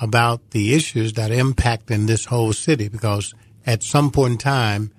about 0.00 0.50
the 0.50 0.74
issues 0.74 1.12
that 1.14 1.30
impact 1.30 1.90
in 1.90 2.06
this 2.06 2.24
whole 2.26 2.52
city 2.52 2.88
because 2.88 3.34
at 3.66 3.82
some 3.82 4.10
point 4.10 4.32
in 4.32 4.38
time, 4.38 4.92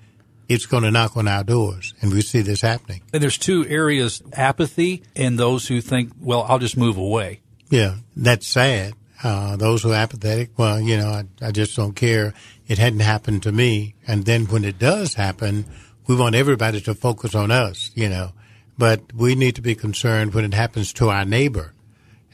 it's 0.47 0.65
going 0.65 0.83
to 0.83 0.91
knock 0.91 1.15
on 1.15 1.27
our 1.27 1.43
doors. 1.43 1.93
And 2.01 2.11
we 2.11 2.21
see 2.21 2.41
this 2.41 2.61
happening. 2.61 3.01
And 3.13 3.23
there's 3.23 3.37
two 3.37 3.65
areas 3.67 4.21
apathy 4.33 5.03
and 5.15 5.39
those 5.39 5.67
who 5.67 5.81
think, 5.81 6.11
well, 6.19 6.45
I'll 6.47 6.59
just 6.59 6.77
move 6.77 6.97
away. 6.97 7.41
Yeah, 7.69 7.95
that's 8.15 8.47
sad. 8.47 8.93
Uh, 9.23 9.55
those 9.55 9.83
who 9.83 9.91
are 9.91 9.95
apathetic, 9.95 10.57
well, 10.57 10.79
you 10.79 10.97
know, 10.97 11.09
I, 11.09 11.25
I 11.41 11.51
just 11.51 11.75
don't 11.75 11.95
care. 11.95 12.33
It 12.67 12.77
hadn't 12.77 13.01
happened 13.01 13.43
to 13.43 13.51
me. 13.51 13.95
And 14.07 14.25
then 14.25 14.45
when 14.45 14.65
it 14.65 14.79
does 14.79 15.13
happen, 15.13 15.65
we 16.07 16.15
want 16.15 16.35
everybody 16.35 16.81
to 16.81 16.95
focus 16.95 17.35
on 17.35 17.51
us, 17.51 17.91
you 17.93 18.09
know. 18.09 18.31
But 18.77 19.13
we 19.13 19.35
need 19.35 19.55
to 19.55 19.61
be 19.61 19.75
concerned 19.75 20.33
when 20.33 20.45
it 20.45 20.53
happens 20.53 20.91
to 20.93 21.09
our 21.09 21.25
neighbor. 21.25 21.73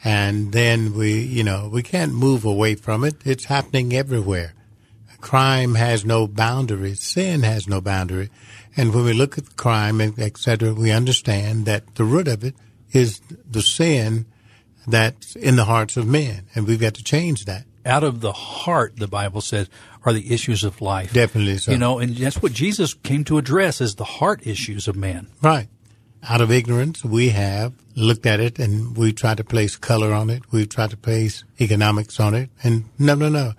And 0.02 0.52
then 0.52 0.94
we, 0.94 1.20
you 1.20 1.44
know, 1.44 1.68
we 1.70 1.82
can't 1.82 2.14
move 2.14 2.44
away 2.44 2.74
from 2.76 3.04
it. 3.04 3.16
It's 3.24 3.46
happening 3.46 3.92
everywhere. 3.92 4.54
Crime 5.20 5.74
has 5.74 6.04
no 6.04 6.28
boundary. 6.28 6.94
Sin 6.94 7.42
has 7.42 7.66
no 7.66 7.80
boundary. 7.80 8.30
And 8.76 8.94
when 8.94 9.04
we 9.04 9.12
look 9.12 9.36
at 9.36 9.56
crime, 9.56 10.00
et 10.00 10.38
cetera, 10.38 10.72
we 10.72 10.92
understand 10.92 11.66
that 11.66 11.96
the 11.96 12.04
root 12.04 12.28
of 12.28 12.44
it 12.44 12.54
is 12.92 13.20
the 13.50 13.62
sin 13.62 14.26
that's 14.88 15.36
in 15.36 15.56
the 15.56 15.64
hearts 15.64 15.96
of 15.96 16.06
men. 16.06 16.46
And 16.54 16.66
we've 16.66 16.80
got 16.80 16.94
to 16.94 17.04
change 17.04 17.44
that. 17.44 17.64
Out 17.86 18.04
of 18.04 18.20
the 18.20 18.32
heart, 18.32 18.96
the 18.96 19.08
Bible 19.08 19.40
says, 19.40 19.68
are 20.04 20.12
the 20.12 20.32
issues 20.32 20.64
of 20.64 20.80
life. 20.80 21.12
Definitely 21.12 21.58
so. 21.58 21.72
You 21.72 21.78
know, 21.78 21.98
and 21.98 22.16
that's 22.16 22.42
what 22.42 22.52
Jesus 22.52 22.94
came 22.94 23.24
to 23.24 23.38
address 23.38 23.80
is 23.80 23.94
the 23.94 24.04
heart 24.04 24.46
issues 24.46 24.88
of 24.88 24.96
man. 24.96 25.28
Right. 25.42 25.68
Out 26.28 26.40
of 26.40 26.50
ignorance, 26.50 27.04
we 27.04 27.30
have 27.30 27.72
looked 27.94 28.26
at 28.26 28.40
it 28.40 28.58
and 28.58 28.96
we 28.96 29.12
tried 29.12 29.36
to 29.36 29.44
place 29.44 29.76
color 29.76 30.12
on 30.12 30.30
it. 30.30 30.42
We've 30.50 30.68
tried 30.68 30.90
to 30.90 30.96
place 30.96 31.44
economics 31.60 32.18
on 32.18 32.34
it. 32.34 32.50
And 32.62 32.84
no, 32.98 33.14
no, 33.14 33.28
no. 33.28 33.52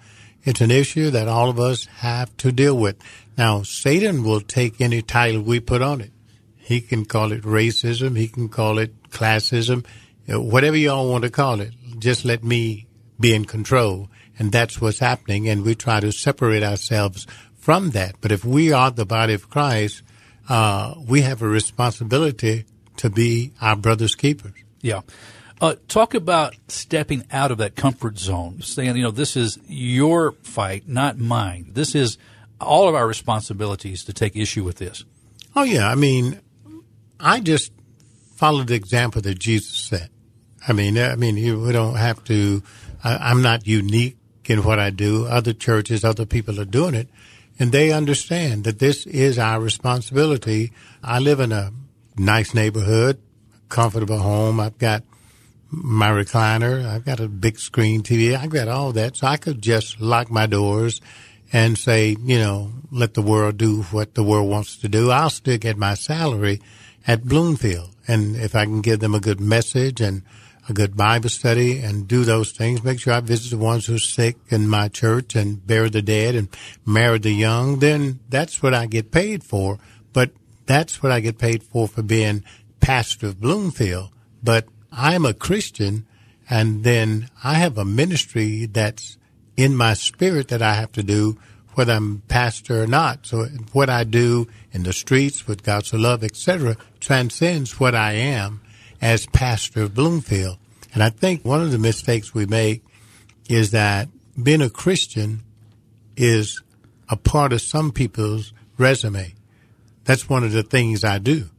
It's 0.43 0.61
an 0.61 0.71
issue 0.71 1.09
that 1.11 1.27
all 1.27 1.49
of 1.49 1.59
us 1.59 1.85
have 1.85 2.35
to 2.37 2.51
deal 2.51 2.77
with. 2.77 2.97
Now, 3.37 3.63
Satan 3.63 4.23
will 4.23 4.41
take 4.41 4.81
any 4.81 5.01
title 5.01 5.41
we 5.41 5.59
put 5.59 5.81
on 5.81 6.01
it. 6.01 6.11
He 6.57 6.81
can 6.81 7.05
call 7.05 7.31
it 7.31 7.41
racism. 7.43 8.17
He 8.17 8.27
can 8.27 8.49
call 8.49 8.77
it 8.77 9.09
classism. 9.09 9.85
Whatever 10.29 10.77
y'all 10.77 11.09
want 11.09 11.23
to 11.23 11.29
call 11.29 11.61
it. 11.61 11.73
Just 11.97 12.23
let 12.23 12.43
me 12.43 12.87
be 13.19 13.33
in 13.33 13.45
control. 13.45 14.09
And 14.37 14.51
that's 14.51 14.79
what's 14.79 14.99
happening. 14.99 15.49
And 15.49 15.63
we 15.63 15.75
try 15.75 15.99
to 15.99 16.11
separate 16.11 16.63
ourselves 16.63 17.27
from 17.57 17.91
that. 17.91 18.15
But 18.21 18.31
if 18.31 18.45
we 18.45 18.71
are 18.71 18.91
the 18.91 19.05
body 19.05 19.33
of 19.33 19.49
Christ, 19.49 20.03
uh, 20.47 20.95
we 21.07 21.21
have 21.21 21.41
a 21.41 21.47
responsibility 21.47 22.65
to 22.97 23.09
be 23.09 23.53
our 23.61 23.75
brother's 23.75 24.15
keepers. 24.15 24.53
Yeah. 24.81 25.01
Uh, 25.61 25.75
talk 25.87 26.13
about 26.13 26.55
stepping 26.69 27.25
out 27.31 27.51
of 27.51 27.57
that 27.57 27.75
comfort 27.75 28.17
zone, 28.17 28.61
saying, 28.61 28.95
you 28.95 29.03
know, 29.03 29.11
this 29.11 29.35
is 29.35 29.59
your 29.67 30.31
fight, 30.43 30.87
not 30.87 31.17
mine. 31.17 31.71
This 31.73 31.95
is 31.95 32.17
all 32.61 32.87
of 32.87 32.95
our 32.95 33.05
responsibilities 33.05 34.05
to 34.05 34.13
take 34.13 34.35
issue 34.35 34.63
with 34.63 34.77
this. 34.77 35.03
Oh, 35.55 35.63
yeah. 35.63 35.89
I 35.89 35.95
mean, 35.95 36.39
I 37.19 37.41
just 37.41 37.73
followed 38.35 38.67
the 38.67 38.75
example 38.75 39.21
that 39.21 39.37
Jesus 39.37 39.75
set. 39.75 40.09
I 40.69 40.73
mean, 40.73 40.97
I 40.97 41.15
mean, 41.15 41.35
you, 41.35 41.59
we 41.59 41.71
don't 41.71 41.95
have 41.95 42.23
to, 42.25 42.61
I, 43.03 43.31
I'm 43.31 43.41
not 43.41 43.65
unique 43.65 44.17
in 44.45 44.63
what 44.63 44.79
I 44.79 44.91
do. 44.91 45.25
Other 45.25 45.53
churches, 45.53 46.03
other 46.03 46.25
people 46.25 46.59
are 46.59 46.65
doing 46.65 46.93
it, 46.93 47.09
and 47.57 47.71
they 47.71 47.91
understand 47.91 48.63
that 48.65 48.79
this 48.79 49.05
is 49.07 49.39
our 49.39 49.59
responsibility. 49.59 50.71
I 51.03 51.19
live 51.19 51.39
in 51.39 51.51
a 51.51 51.71
nice 52.17 52.53
neighborhood, 52.53 53.19
comfortable 53.67 54.19
home. 54.19 54.59
I've 54.59 54.77
got 54.77 55.03
my 55.71 56.09
recliner. 56.09 56.85
I've 56.85 57.05
got 57.05 57.19
a 57.19 57.27
big 57.27 57.59
screen 57.59 58.01
TV. 58.01 58.35
I've 58.35 58.49
got 58.49 58.67
all 58.67 58.91
that. 58.93 59.17
So 59.17 59.27
I 59.27 59.37
could 59.37 59.61
just 59.61 59.99
lock 59.99 60.29
my 60.29 60.45
doors 60.45 61.01
and 61.51 61.77
say, 61.77 62.15
you 62.19 62.37
know, 62.37 62.71
let 62.91 63.15
the 63.15 63.21
world 63.21 63.57
do 63.57 63.83
what 63.83 64.13
the 64.13 64.23
world 64.23 64.49
wants 64.49 64.77
to 64.77 64.87
do. 64.87 65.09
I'll 65.09 65.29
still 65.29 65.57
get 65.57 65.77
my 65.77 65.95
salary 65.95 66.61
at 67.07 67.25
Bloomfield. 67.25 67.95
And 68.07 68.35
if 68.35 68.55
I 68.55 68.65
can 68.65 68.81
give 68.81 68.99
them 68.99 69.15
a 69.15 69.19
good 69.19 69.39
message 69.39 70.01
and 70.01 70.23
a 70.69 70.73
good 70.73 70.95
Bible 70.95 71.29
study 71.29 71.79
and 71.79 72.07
do 72.07 72.23
those 72.23 72.51
things, 72.51 72.83
make 72.83 72.99
sure 72.99 73.13
I 73.13 73.19
visit 73.19 73.49
the 73.49 73.57
ones 73.57 73.85
who 73.85 73.95
are 73.95 73.99
sick 73.99 74.37
in 74.49 74.67
my 74.67 74.87
church 74.87 75.35
and 75.35 75.65
bury 75.65 75.89
the 75.89 76.01
dead 76.01 76.35
and 76.35 76.47
marry 76.85 77.19
the 77.19 77.31
young, 77.31 77.79
then 77.79 78.19
that's 78.29 78.61
what 78.61 78.73
I 78.73 78.85
get 78.85 79.11
paid 79.11 79.43
for. 79.43 79.79
But 80.13 80.31
that's 80.65 81.01
what 81.01 81.11
I 81.11 81.19
get 81.19 81.37
paid 81.37 81.63
for 81.63 81.87
for 81.87 82.03
being 82.03 82.43
pastor 82.79 83.27
of 83.27 83.41
Bloomfield. 83.41 84.11
But 84.43 84.67
I'm 84.91 85.25
a 85.25 85.33
Christian, 85.33 86.05
and 86.49 86.83
then 86.83 87.29
I 87.43 87.55
have 87.55 87.77
a 87.77 87.85
ministry 87.85 88.65
that's 88.65 89.17
in 89.57 89.75
my 89.75 89.93
spirit 89.93 90.47
that 90.49 90.61
I 90.61 90.75
have 90.75 90.91
to 90.93 91.03
do, 91.03 91.37
whether 91.73 91.93
I'm 91.93 92.21
pastor 92.27 92.81
or 92.83 92.87
not. 92.87 93.25
So 93.25 93.45
what 93.73 93.89
I 93.89 94.03
do 94.03 94.47
in 94.71 94.83
the 94.83 94.93
streets 94.93 95.47
with 95.47 95.63
God's 95.63 95.93
love, 95.93 96.23
etc., 96.23 96.77
transcends 96.99 97.79
what 97.79 97.95
I 97.95 98.13
am 98.13 98.61
as 99.01 99.25
pastor 99.27 99.83
of 99.83 99.95
Bloomfield. 99.95 100.57
And 100.93 101.03
I 101.03 101.09
think 101.09 101.45
one 101.45 101.61
of 101.61 101.71
the 101.71 101.77
mistakes 101.77 102.33
we 102.33 102.45
make 102.45 102.83
is 103.47 103.71
that 103.71 104.09
being 104.41 104.61
a 104.61 104.69
Christian 104.69 105.43
is 106.15 106.61
a 107.09 107.15
part 107.15 107.53
of 107.53 107.61
some 107.61 107.91
people's 107.91 108.53
resume. 108.77 109.33
That's 110.03 110.29
one 110.29 110.43
of 110.43 110.51
the 110.51 110.63
things 110.63 111.03
I 111.03 111.19
do. 111.19 111.49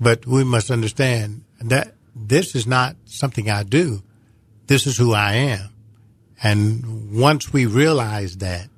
But 0.00 0.26
we 0.26 0.44
must 0.44 0.70
understand 0.70 1.44
that 1.60 1.94
this 2.14 2.54
is 2.54 2.66
not 2.66 2.96
something 3.04 3.50
I 3.50 3.62
do. 3.62 4.02
This 4.66 4.86
is 4.86 4.96
who 4.96 5.12
I 5.12 5.34
am. 5.34 5.70
And 6.42 7.12
once 7.12 7.52
we 7.52 7.66
realize 7.66 8.38
that, 8.38 8.68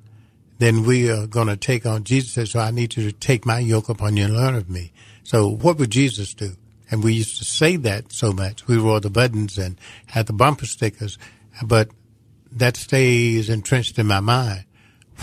then 0.59 0.85
we 0.85 1.11
are 1.11 1.27
going 1.27 1.49
to 1.49 1.57
take 1.57 1.85
on, 1.85 2.05
Jesus 2.05 2.53
so 2.53 2.61
I 2.61 2.71
need 2.71 2.97
you 2.97 3.05
to 3.05 3.13
take 3.13 3.45
my 3.45 3.59
yoke 3.59 3.89
upon 3.89 4.17
you 4.17 4.25
and 4.25 4.37
learn 4.37 4.55
of 4.55 4.71
me. 4.71 4.93
So 5.23 5.49
what 5.49 5.79
would 5.79 5.91
Jesus 5.91 6.33
do? 6.33 6.53
And 6.91 7.03
we 7.03 7.15
used 7.15 7.39
to 7.39 7.45
say 7.45 7.77
that 7.77 8.13
so 8.13 8.33
much. 8.33 8.67
We 8.67 8.81
wore 8.81 9.01
the 9.01 9.11
buttons 9.11 9.59
and 9.59 9.79
had 10.07 10.27
the 10.27 10.33
bumper 10.33 10.67
stickers, 10.67 11.19
but 11.65 11.91
that 12.53 12.77
stays 12.77 13.49
entrenched 13.49 13.99
in 13.99 14.07
my 14.07 14.21
mind. 14.21 14.65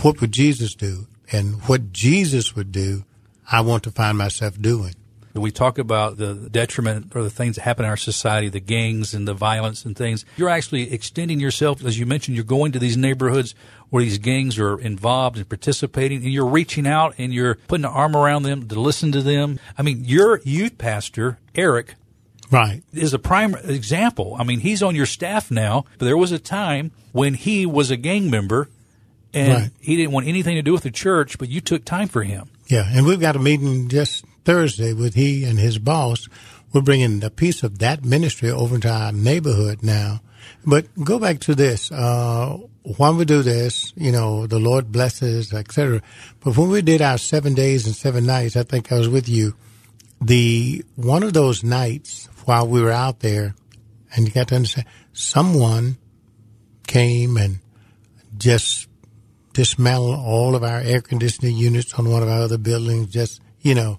What 0.02 0.20
would 0.20 0.32
Jesus 0.32 0.74
do? 0.74 1.06
And 1.32 1.62
what 1.62 1.92
Jesus 1.92 2.54
would 2.54 2.70
do, 2.70 3.04
I 3.50 3.60
want 3.62 3.82
to 3.84 3.90
find 3.90 4.18
myself 4.18 4.60
doing 4.60 4.94
we 5.42 5.50
talk 5.50 5.78
about 5.78 6.16
the 6.16 6.34
detriment 6.34 7.14
or 7.16 7.22
the 7.22 7.30
things 7.30 7.56
that 7.56 7.62
happen 7.62 7.84
in 7.84 7.90
our 7.90 7.96
society, 7.96 8.48
the 8.48 8.60
gangs 8.60 9.14
and 9.14 9.26
the 9.26 9.34
violence 9.34 9.84
and 9.84 9.96
things. 9.96 10.24
You're 10.36 10.48
actually 10.48 10.92
extending 10.92 11.40
yourself, 11.40 11.84
as 11.84 11.98
you 11.98 12.06
mentioned, 12.06 12.36
you're 12.36 12.44
going 12.44 12.72
to 12.72 12.78
these 12.78 12.96
neighborhoods 12.96 13.54
where 13.90 14.02
these 14.02 14.18
gangs 14.18 14.58
are 14.58 14.78
involved 14.80 15.36
and 15.36 15.48
participating, 15.48 16.22
and 16.22 16.32
you're 16.32 16.46
reaching 16.46 16.86
out 16.86 17.14
and 17.18 17.32
you're 17.32 17.56
putting 17.68 17.84
an 17.84 17.90
arm 17.90 18.16
around 18.16 18.44
them 18.44 18.68
to 18.68 18.80
listen 18.80 19.12
to 19.12 19.22
them. 19.22 19.58
I 19.76 19.82
mean, 19.82 20.04
your 20.04 20.40
youth 20.44 20.78
pastor, 20.78 21.38
Eric, 21.54 21.94
right, 22.50 22.82
is 22.92 23.12
a 23.12 23.18
prime 23.18 23.54
example. 23.56 24.36
I 24.38 24.44
mean, 24.44 24.60
he's 24.60 24.82
on 24.82 24.94
your 24.94 25.06
staff 25.06 25.50
now, 25.50 25.84
but 25.98 26.06
there 26.06 26.16
was 26.16 26.32
a 26.32 26.38
time 26.38 26.92
when 27.12 27.34
he 27.34 27.66
was 27.66 27.90
a 27.90 27.96
gang 27.96 28.30
member 28.30 28.68
and 29.32 29.52
right. 29.52 29.70
he 29.80 29.96
didn't 29.96 30.12
want 30.12 30.26
anything 30.26 30.54
to 30.56 30.62
do 30.62 30.72
with 30.72 30.82
the 30.82 30.90
church, 30.90 31.38
but 31.38 31.48
you 31.48 31.60
took 31.60 31.84
time 31.84 32.08
for 32.08 32.22
him. 32.22 32.48
Yeah, 32.66 32.88
and 32.88 33.04
we've 33.04 33.20
got 33.20 33.36
a 33.36 33.40
meeting 33.40 33.88
just 33.88 34.24
Thursday 34.44 34.92
with 34.92 35.14
he 35.14 35.44
and 35.44 35.58
his 35.58 35.78
boss. 35.78 36.28
We're 36.72 36.82
bringing 36.82 37.22
a 37.22 37.30
piece 37.30 37.62
of 37.62 37.78
that 37.78 38.04
ministry 38.04 38.50
over 38.50 38.78
to 38.78 38.90
our 38.90 39.12
neighborhood 39.12 39.82
now. 39.82 40.20
But 40.66 40.86
go 41.02 41.18
back 41.18 41.40
to 41.40 41.54
this. 41.54 41.92
Uh, 41.92 42.58
when 42.96 43.16
we 43.16 43.24
do 43.24 43.42
this, 43.42 43.92
you 43.96 44.12
know, 44.12 44.46
the 44.46 44.58
Lord 44.58 44.92
blesses, 44.92 45.52
etc. 45.52 46.02
But 46.40 46.56
when 46.56 46.68
we 46.68 46.82
did 46.82 47.00
our 47.00 47.18
seven 47.18 47.54
days 47.54 47.86
and 47.86 47.94
seven 47.94 48.26
nights, 48.26 48.56
I 48.56 48.62
think 48.62 48.92
I 48.92 48.98
was 48.98 49.08
with 49.08 49.28
you. 49.28 49.54
The 50.20 50.84
one 50.96 51.22
of 51.22 51.32
those 51.32 51.64
nights 51.64 52.28
while 52.44 52.66
we 52.66 52.82
were 52.82 52.92
out 52.92 53.20
there, 53.20 53.54
and 54.14 54.26
you 54.26 54.32
got 54.32 54.48
to 54.48 54.56
understand, 54.56 54.86
someone 55.12 55.96
came 56.86 57.36
and 57.36 57.60
just 58.36 58.88
dismantled 59.54 60.18
all 60.18 60.54
of 60.54 60.62
our 60.62 60.80
air 60.80 61.00
conditioning 61.00 61.56
units 61.56 61.94
on 61.94 62.10
one 62.10 62.22
of 62.22 62.28
our 62.28 62.42
other 62.42 62.58
buildings. 62.58 63.08
Just 63.08 63.40
you 63.60 63.74
know, 63.74 63.98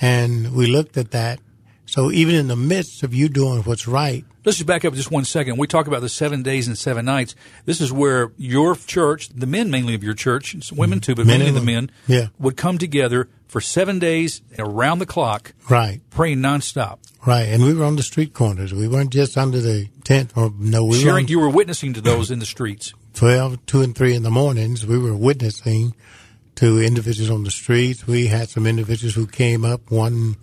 and 0.00 0.52
we 0.54 0.66
looked 0.66 0.96
at 0.96 1.10
that. 1.12 1.40
So 1.86 2.10
even 2.12 2.34
in 2.36 2.46
the 2.46 2.56
midst 2.56 3.02
of 3.02 3.12
you 3.12 3.28
doing 3.28 3.62
what's 3.62 3.88
right, 3.88 4.24
Let's 4.42 4.56
just 4.56 4.66
back 4.66 4.86
up 4.86 4.94
just 4.94 5.10
one 5.10 5.26
second. 5.26 5.58
We 5.58 5.66
talk 5.66 5.86
about 5.86 6.00
the 6.00 6.08
seven 6.08 6.42
days 6.42 6.66
and 6.66 6.78
seven 6.78 7.04
nights. 7.04 7.34
This 7.66 7.78
is 7.82 7.92
where 7.92 8.32
your 8.38 8.74
church, 8.74 9.28
the 9.28 9.44
men 9.46 9.70
mainly 9.70 9.94
of 9.94 10.02
your 10.02 10.14
church, 10.14 10.56
women 10.72 11.00
too, 11.00 11.14
but 11.14 11.26
Men 11.26 11.40
mainly 11.40 11.60
the 11.60 11.66
men, 11.66 11.90
Yeah. 12.06 12.28
would 12.38 12.56
come 12.56 12.78
together 12.78 13.28
for 13.48 13.60
seven 13.60 13.98
days 13.98 14.40
around 14.58 14.98
the 15.00 15.04
clock, 15.04 15.52
right, 15.68 16.00
praying 16.08 16.38
nonstop. 16.38 17.00
right, 17.26 17.48
and 17.48 17.62
we 17.62 17.74
were 17.74 17.84
on 17.84 17.96
the 17.96 18.02
street 18.02 18.32
corners. 18.32 18.72
We 18.72 18.88
weren't 18.88 19.10
just 19.10 19.36
under 19.36 19.60
the 19.60 19.88
tent, 20.04 20.30
or 20.34 20.50
no, 20.58 20.84
we 20.84 20.96
were 20.96 21.02
Sharing, 21.04 21.26
on 21.26 21.28
you 21.30 21.38
were 21.40 21.50
witnessing 21.50 21.92
to 21.92 22.00
those 22.00 22.30
in 22.30 22.38
the 22.38 22.46
streets. 22.46 22.94
12, 23.12 23.66
2 23.66 23.82
and 23.82 23.94
3 23.94 24.14
in 24.14 24.22
the 24.22 24.30
mornings, 24.30 24.86
we 24.86 24.96
were 24.98 25.14
witnessing 25.14 25.94
to 26.60 26.78
individuals 26.78 27.30
on 27.30 27.42
the 27.42 27.50
streets. 27.50 28.06
We 28.06 28.26
had 28.26 28.50
some 28.50 28.66
individuals 28.66 29.14
who 29.14 29.26
came 29.26 29.64
up. 29.64 29.90
One 29.90 30.36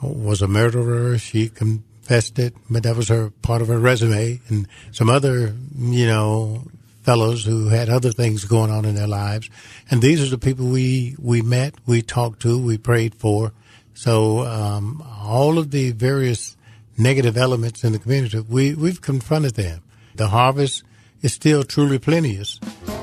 was 0.00 0.40
a 0.40 0.46
murderer. 0.46 1.18
She 1.18 1.48
confessed 1.48 2.38
it, 2.38 2.54
but 2.70 2.84
that 2.84 2.94
was 2.94 3.08
her 3.08 3.30
part 3.42 3.62
of 3.62 3.68
her 3.68 3.80
resume. 3.80 4.40
And 4.46 4.68
some 4.92 5.10
other, 5.10 5.56
you 5.76 6.06
know, 6.06 6.62
fellows 7.02 7.44
who 7.44 7.66
had 7.66 7.88
other 7.88 8.12
things 8.12 8.44
going 8.44 8.70
on 8.70 8.84
in 8.84 8.94
their 8.94 9.08
lives. 9.08 9.50
And 9.90 10.00
these 10.00 10.22
are 10.24 10.30
the 10.30 10.38
people 10.38 10.66
we, 10.66 11.16
we 11.18 11.42
met, 11.42 11.74
we 11.84 12.00
talked 12.00 12.42
to, 12.42 12.56
we 12.64 12.78
prayed 12.78 13.16
for. 13.16 13.50
So, 13.92 14.46
um, 14.46 15.04
all 15.20 15.58
of 15.58 15.72
the 15.72 15.90
various 15.90 16.56
negative 16.96 17.36
elements 17.36 17.82
in 17.82 17.92
the 17.92 17.98
community, 17.98 18.38
we, 18.38 18.74
we've 18.74 19.02
confronted 19.02 19.56
them. 19.56 19.82
The 20.14 20.28
harvest 20.28 20.84
is 21.22 21.32
still 21.32 21.64
truly 21.64 21.98
plenteous, 21.98 22.60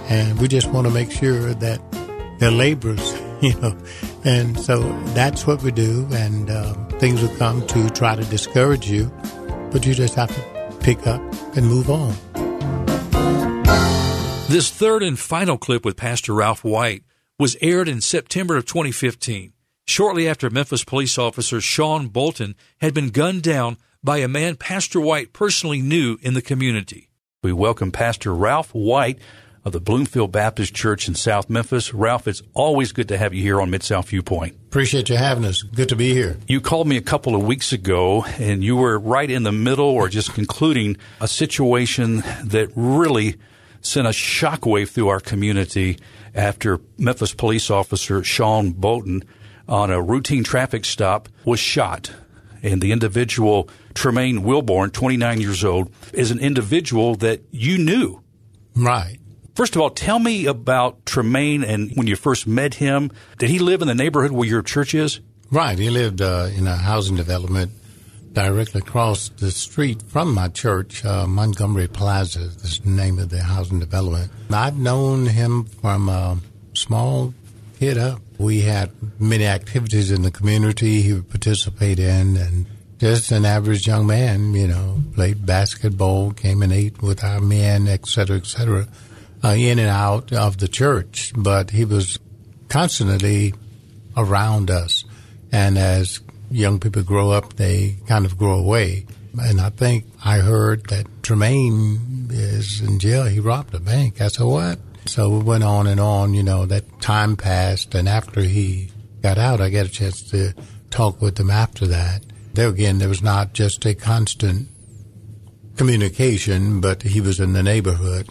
and 0.08 0.40
we 0.40 0.48
just 0.48 0.68
want 0.68 0.88
to 0.88 0.94
make 0.94 1.12
sure 1.12 1.54
that 1.56 1.82
they're 2.44 2.52
laborers, 2.52 3.14
you 3.42 3.58
know. 3.62 3.78
And 4.26 4.60
so 4.60 4.82
that's 5.14 5.48
what 5.48 5.64
we 5.64 5.72
do, 5.72 6.08
and 6.12 6.50
um, 6.50 6.88
things 7.00 7.22
will 7.22 7.36
come 7.38 7.66
to 7.68 7.90
try 7.90 8.16
to 8.16 8.24
discourage 8.26 8.90
you, 8.90 9.06
but 9.72 9.86
you 9.86 9.94
just 9.94 10.16
have 10.16 10.30
to 10.30 10.78
pick 10.82 11.08
up 11.08 11.22
and 11.56 11.66
move 11.68 11.90
on. 11.90 12.14
This 14.50 14.70
third 14.70 15.04
and 15.04 15.18
final 15.18 15.58
clip 15.58 15.86
with 15.86 15.96
Pastor 15.96 16.34
Ralph 16.34 16.66
White 16.66 17.04
was 17.40 17.56
aired 17.62 17.88
in 17.88 18.02
September 18.02 18.58
of 18.58 18.66
2015, 18.66 19.54
shortly 19.88 20.28
after 20.28 20.50
Memphis 20.50 20.84
police 20.84 21.18
officer 21.18 21.62
Sean 21.62 22.08
Bolton 22.08 22.56
had 22.82 22.94
been 22.94 23.10
gunned 23.10 23.44
down 23.44 23.78
by 24.04 24.18
a 24.18 24.28
man 24.28 24.58
Pastor 24.58 25.00
White 25.00 25.32
personally 25.32 25.82
knew 25.82 26.18
in 26.22 26.34
the 26.34 26.42
community. 26.42 27.10
We 27.42 27.54
welcome 27.54 27.92
Pastor 27.92 28.34
Ralph 28.34 28.74
White 28.74 29.20
of 29.66 29.72
the 29.72 29.80
Bloomfield 29.80 30.32
Baptist 30.32 30.74
Church 30.74 31.08
in 31.08 31.16
South 31.16 31.50
Memphis. 31.50 31.94
Ralph, 31.94 32.28
it's 32.28 32.44
always 32.54 32.92
good 32.92 33.08
to 33.08 33.18
have 33.18 33.34
you 33.34 33.42
here 33.42 33.62
on 33.62 33.70
Mid 33.70 33.84
South 33.84 34.10
Viewpoint. 34.10 34.56
Appreciate 34.68 35.10
you 35.10 35.16
having 35.16 35.46
us. 35.46 35.62
Good 35.62 35.90
to 35.90 35.96
be 35.96 36.14
here. 36.14 36.38
You 36.48 36.60
called 36.60 36.88
me 36.88 36.98
a 36.98 37.02
couple 37.02 37.36
of 37.36 37.44
weeks 37.44 37.72
ago, 37.72 38.26
and 38.40 38.64
you 38.64 38.76
were 38.76 39.00
right 39.00 39.30
in 39.30 39.44
the 39.44 39.52
middle 39.52 39.86
or 39.86 40.10
just 40.10 40.34
concluding 40.34 40.98
a 41.22 41.28
situation 41.28 42.18
that 42.44 42.70
really 42.76 43.36
sent 43.82 44.08
a 44.08 44.12
shockwave 44.12 44.90
through 44.90 45.10
our 45.10 45.20
community 45.20 45.98
after 46.34 46.80
Memphis 46.98 47.34
police 47.34 47.70
officer 47.70 48.24
Sean 48.24 48.72
Bolton 48.72 49.24
on 49.68 49.92
a 49.92 50.02
routine 50.02 50.44
traffic 50.44 50.86
stop 50.86 51.30
was 51.46 51.60
shot. 51.60 52.12
And 52.62 52.82
the 52.82 52.94
individual, 52.94 53.70
Tremaine 53.94 54.44
Wilbourn, 54.44 54.92
29 54.92 55.42
years 55.42 55.64
old, 55.66 55.92
is 56.14 56.32
an 56.32 56.40
individual 56.40 57.16
that 57.16 57.42
you 57.52 57.78
knew. 57.78 58.22
Right. 58.76 59.20
First 59.56 59.76
of 59.76 59.82
all, 59.82 59.92
tell 59.92 60.18
me 60.18 60.46
about 60.48 61.06
Tremaine 61.06 61.64
and 61.64 61.92
when 61.96 62.08
you 62.08 62.16
first 62.16 62.48
met 62.48 62.76
him. 62.76 63.12
Did 63.38 63.50
he 63.50 63.60
live 63.60 63.82
in 63.82 63.88
the 63.88 63.96
neighborhood 63.96 64.32
where 64.32 64.48
your 64.48 64.64
church 64.64 64.96
is? 64.96 65.20
Right. 65.52 65.78
He 65.78 65.92
lived 65.92 66.22
uh, 66.22 66.50
in 66.56 66.66
a 66.66 66.76
housing 66.76 67.16
development 67.16 67.72
directly 68.34 68.82
across 68.82 69.30
the 69.30 69.52
street 69.52 70.02
from 70.02 70.34
my 70.34 70.48
church, 70.48 71.06
uh, 71.06 71.28
Montgomery 71.28 71.88
Plaza 71.88 72.40
is 72.40 72.80
the 72.80 72.90
name 72.90 73.20
of 73.20 73.30
the 73.30 73.44
housing 73.44 73.80
development. 73.80 74.32
I've 74.50 74.78
known 74.78 75.28
him 75.28 75.66
from 75.66 76.10
a 76.10 76.40
small 76.74 77.34
kid 77.80 78.00
up. 78.00 78.22
We 78.40 78.62
had 78.62 78.92
many 79.20 79.46
activities 79.46 80.10
in 80.10 80.24
the 80.24 80.32
community 80.32 81.04
he 81.04 81.14
would 81.14 81.30
participate 81.30 82.00
in, 82.00 82.38
and 82.38 82.66
just 82.98 83.32
an 83.32 83.46
average 83.46 83.86
young 83.86 84.08
man, 84.08 84.56
you 84.56 84.68
know, 84.68 85.04
played 85.14 85.46
basketball, 85.46 86.32
came 86.32 86.64
and 86.64 86.74
ate 86.74 87.04
with 87.04 87.24
our 87.24 87.40
men, 87.40 87.88
et 87.88 88.08
cetera, 88.08 88.38
et 88.38 88.48
cetera, 88.48 88.88
uh, 89.44 89.56
in 89.58 89.80
and 89.80 89.90
out 89.90 90.32
of 90.32 90.58
the 90.58 90.68
church. 90.68 91.34
But 91.36 91.72
he 91.72 91.86
was 91.86 92.20
constantly 92.70 93.54
around 94.16 94.72
us. 94.72 95.04
And 95.52 95.78
as 95.78 96.22
young 96.50 96.80
people 96.80 97.04
grow 97.04 97.32
up, 97.32 97.54
they 97.54 97.98
kind 98.08 98.26
of 98.26 98.38
grow 98.38 98.58
away. 98.58 99.06
And 99.40 99.60
I 99.60 99.70
think 99.70 100.06
I 100.24 100.40
heard 100.40 100.88
that 100.88 101.08
Tremaine 101.24 102.28
is 102.32 102.82
in 102.82 103.00
jail. 103.00 103.26
He 103.26 103.40
robbed 103.40 103.74
a 103.74 103.80
bank. 103.80 104.22
I 104.22 104.28
said, 104.28 104.46
what? 104.46 104.80
So 105.06 105.30
we 105.30 105.44
went 105.44 105.64
on 105.64 105.88
and 105.88 106.00
on, 106.00 106.34
you 106.34 106.44
know, 106.44 106.66
that 106.66 107.02
time 107.02 107.36
passed. 107.36 107.94
And 107.96 108.08
after 108.08 108.42
he 108.42 108.92
got 109.22 109.38
out, 109.38 109.60
I 109.60 109.70
got 109.70 109.86
a 109.86 109.90
chance 109.90 110.22
to 110.32 110.54
talk 110.90 111.22
with 111.22 111.40
him 111.40 111.50
after 111.50 111.88
that. 111.88 112.24
There 112.54 112.70
again, 112.70 113.00
there 113.00 113.10
was 113.10 113.24
not 113.24 113.54
just 113.54 113.86
a 113.86 113.96
constant 113.96 114.68
communication, 115.76 116.80
but 116.82 117.02
he 117.02 117.20
was 117.20 117.40
in 117.40 117.54
the 117.54 117.64
neighborhood. 117.64 118.30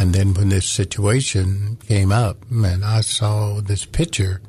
And 0.00 0.14
then 0.14 0.32
when 0.32 0.48
this 0.48 0.64
situation 0.66 1.76
came 1.86 2.10
up, 2.10 2.50
man, 2.50 2.82
I 2.82 3.02
saw 3.02 3.60
this 3.60 3.84
picture. 3.84 4.40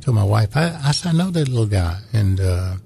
Told 0.00 0.14
my 0.14 0.22
wife, 0.22 0.56
I, 0.56 0.78
I 0.84 0.92
said, 0.92 1.08
I 1.14 1.18
know 1.18 1.30
that 1.32 1.48
little 1.48 1.66
guy. 1.66 1.98
And 2.12 2.38
uh, 2.40 2.76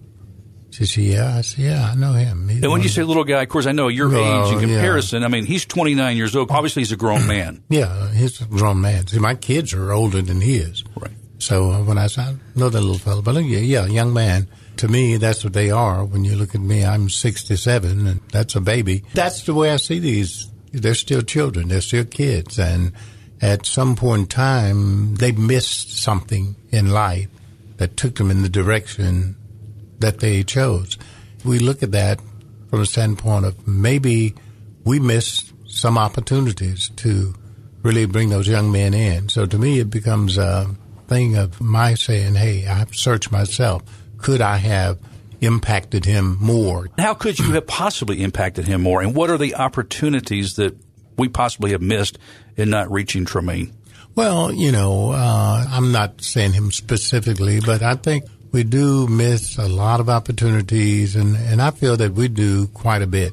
she 0.70 0.86
said, 0.86 1.04
Yeah. 1.04 1.36
I 1.36 1.40
said, 1.42 1.58
Yeah, 1.62 1.90
I 1.92 1.94
know 1.94 2.12
him. 2.14 2.48
He's 2.48 2.62
And 2.62 2.72
when 2.72 2.80
you 2.82 2.88
say 2.88 3.02
little 3.02 3.24
guy, 3.24 3.42
of 3.42 3.50
course, 3.50 3.66
I 3.66 3.72
know 3.72 3.88
your 3.88 4.08
Well, 4.08 4.46
age 4.46 4.54
in 4.54 4.60
yeah. 4.60 4.76
comparison. 4.76 5.24
I 5.24 5.28
mean, 5.28 5.44
he's 5.44 5.66
29 5.66 6.16
years 6.16 6.34
old. 6.34 6.50
Obviously, 6.50 6.80
he's 6.80 6.92
a 6.92 6.96
grown 6.96 7.26
man. 7.34 7.62
Yeah, 7.68 8.10
he's 8.12 8.40
a 8.40 8.46
grown 8.46 8.80
man. 8.80 9.06
See, 9.06 9.18
my 9.18 9.34
kids 9.34 9.74
are 9.74 9.92
older 9.92 10.22
than 10.22 10.40
he 10.40 10.56
is. 10.56 10.82
Right. 10.96 11.10
So 11.36 11.70
uh, 11.70 11.84
when 11.84 11.98
I 11.98 12.06
said, 12.06 12.38
I 12.56 12.58
know 12.58 12.70
that 12.70 12.80
little 12.80 12.96
fellow, 12.98 13.20
but 13.20 13.34
yeah, 13.44 13.58
yeah, 13.58 13.84
young 13.86 14.14
man. 14.14 14.48
To 14.78 14.88
me, 14.88 15.18
that's 15.18 15.44
what 15.44 15.52
they 15.52 15.70
are. 15.70 16.02
When 16.02 16.24
you 16.24 16.34
look 16.36 16.54
at 16.54 16.62
me, 16.62 16.82
I'm 16.82 17.10
67, 17.10 18.06
and 18.06 18.20
that's 18.32 18.54
a 18.54 18.60
baby. 18.62 19.04
That's 19.12 19.42
the 19.42 19.52
way 19.52 19.70
I 19.70 19.76
see 19.76 19.98
these. 19.98 20.46
They're 20.72 20.94
still 20.94 21.22
children. 21.22 21.68
They're 21.68 21.80
still 21.80 22.04
kids. 22.04 22.58
And 22.58 22.92
at 23.40 23.66
some 23.66 23.96
point 23.96 24.22
in 24.22 24.26
time, 24.28 25.14
they 25.16 25.32
missed 25.32 25.98
something 25.98 26.56
in 26.70 26.90
life 26.90 27.28
that 27.78 27.96
took 27.96 28.16
them 28.16 28.30
in 28.30 28.42
the 28.42 28.48
direction 28.48 29.36
that 29.98 30.20
they 30.20 30.42
chose. 30.42 30.98
We 31.44 31.58
look 31.58 31.82
at 31.82 31.92
that 31.92 32.20
from 32.68 32.80
a 32.80 32.86
standpoint 32.86 33.46
of 33.46 33.66
maybe 33.66 34.34
we 34.84 35.00
missed 35.00 35.52
some 35.66 35.96
opportunities 35.96 36.90
to 36.96 37.34
really 37.82 38.06
bring 38.06 38.28
those 38.28 38.48
young 38.48 38.70
men 38.70 38.92
in. 38.92 39.28
So 39.28 39.46
to 39.46 39.58
me, 39.58 39.78
it 39.78 39.90
becomes 39.90 40.36
a 40.36 40.74
thing 41.08 41.36
of 41.36 41.60
my 41.60 41.94
saying, 41.94 42.34
hey, 42.34 42.66
I've 42.66 42.94
searched 42.94 43.32
myself. 43.32 43.82
Could 44.18 44.40
I 44.40 44.58
have 44.58 44.98
impacted 45.40 46.04
him 46.04 46.36
more? 46.40 46.88
How 46.98 47.14
could 47.14 47.38
you 47.38 47.52
have 47.52 47.66
possibly 47.66 48.22
impacted 48.22 48.66
him 48.66 48.82
more? 48.82 49.02
And 49.02 49.14
what 49.14 49.30
are 49.30 49.38
the 49.38 49.54
opportunities 49.54 50.54
that 50.54 50.76
we 51.16 51.28
possibly 51.28 51.72
have 51.72 51.82
missed 51.82 52.18
in 52.56 52.70
not 52.70 52.90
reaching 52.90 53.24
Tremaine? 53.24 53.72
Well, 54.14 54.52
you 54.52 54.72
know, 54.72 55.12
uh, 55.12 55.64
I'm 55.68 55.92
not 55.92 56.22
saying 56.22 56.52
him 56.52 56.72
specifically, 56.72 57.60
but 57.60 57.82
I 57.82 57.94
think 57.94 58.24
we 58.52 58.64
do 58.64 59.06
miss 59.06 59.56
a 59.58 59.68
lot 59.68 60.00
of 60.00 60.08
opportunities, 60.08 61.14
and, 61.14 61.36
and 61.36 61.62
I 61.62 61.70
feel 61.70 61.96
that 61.96 62.12
we 62.12 62.28
do 62.28 62.66
quite 62.68 63.02
a 63.02 63.06
bit 63.06 63.32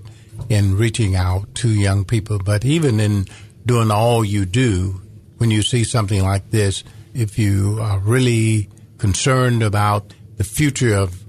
in 0.49 0.77
reaching 0.77 1.15
out 1.15 1.55
to 1.55 1.69
young 1.69 2.05
people. 2.05 2.39
But 2.39 2.63
even 2.63 2.99
in 2.99 3.25
doing 3.65 3.89
all 3.89 4.23
you 4.23 4.45
do, 4.45 5.01
when 5.37 5.49
you 5.49 5.63
see 5.63 5.83
something 5.83 6.23
like 6.23 6.51
this, 6.51 6.83
if 7.13 7.39
you 7.39 7.79
are 7.81 7.99
really 7.99 8.69
concerned 8.99 9.63
about 9.63 10.13
the 10.37 10.43
future 10.43 10.95
of 10.95 11.23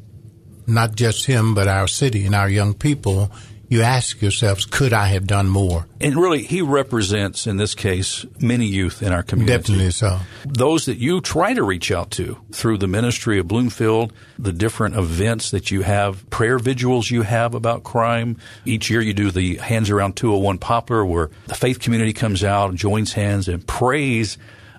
not 0.68 0.94
just 0.94 1.26
him, 1.26 1.54
but 1.54 1.68
our 1.68 1.88
city 1.88 2.26
and 2.26 2.34
our 2.34 2.48
young 2.48 2.74
people, 2.74 3.30
you 3.70 3.82
ask 3.82 4.22
yourselves, 4.22 4.64
could 4.64 4.92
I 4.94 5.08
have 5.08 5.26
done 5.26 5.48
more? 5.48 5.86
And 6.00 6.16
really, 6.16 6.42
he 6.42 6.62
represents, 6.62 7.46
in 7.46 7.58
this 7.58 7.74
case, 7.74 8.24
many 8.40 8.66
youth 8.66 9.02
in 9.02 9.12
our 9.12 9.22
community. 9.22 9.58
Definitely 9.58 9.90
so. 9.90 10.20
Those 10.46 10.86
that 10.86 10.96
you 10.96 11.20
try 11.20 11.52
to 11.52 11.62
reach 11.62 11.92
out 11.92 12.10
to 12.12 12.38
through 12.50 12.78
the 12.78 12.86
ministry 12.86 13.38
of 13.38 13.46
Bloomfield, 13.46 14.12
the 14.38 14.52
different 14.52 14.96
events 14.96 15.50
that 15.50 15.70
you 15.70 15.82
have, 15.82 16.28
prayer 16.30 16.58
vigils 16.58 17.10
you 17.10 17.22
have 17.22 17.54
about 17.54 17.84
crime. 17.84 18.38
Each 18.64 18.88
year 18.88 19.02
you 19.02 19.12
do 19.12 19.30
the 19.30 19.56
Hands 19.56 19.88
Around 19.90 20.16
201 20.16 20.58
Poplar 20.58 21.04
where 21.04 21.30
the 21.46 21.54
faith 21.54 21.78
community 21.80 22.14
comes 22.14 22.42
out 22.42 22.70
and 22.70 22.78
joins 22.78 23.12
hands 23.12 23.48
and 23.48 23.66
prays 23.66 24.38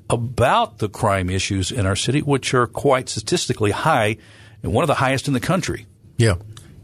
about 0.09 0.79
the 0.79 0.89
crime 0.89 1.29
issues 1.29 1.71
in 1.71 1.85
our 1.85 1.95
city, 1.95 2.21
which 2.21 2.55
are 2.55 2.65
quite 2.65 3.07
statistically 3.07 3.69
high 3.69 4.17
and 4.63 4.73
one 4.73 4.83
of 4.83 4.87
the 4.87 4.95
highest 4.95 5.27
in 5.27 5.33
the 5.33 5.39
country. 5.39 5.85
Yeah. 6.17 6.35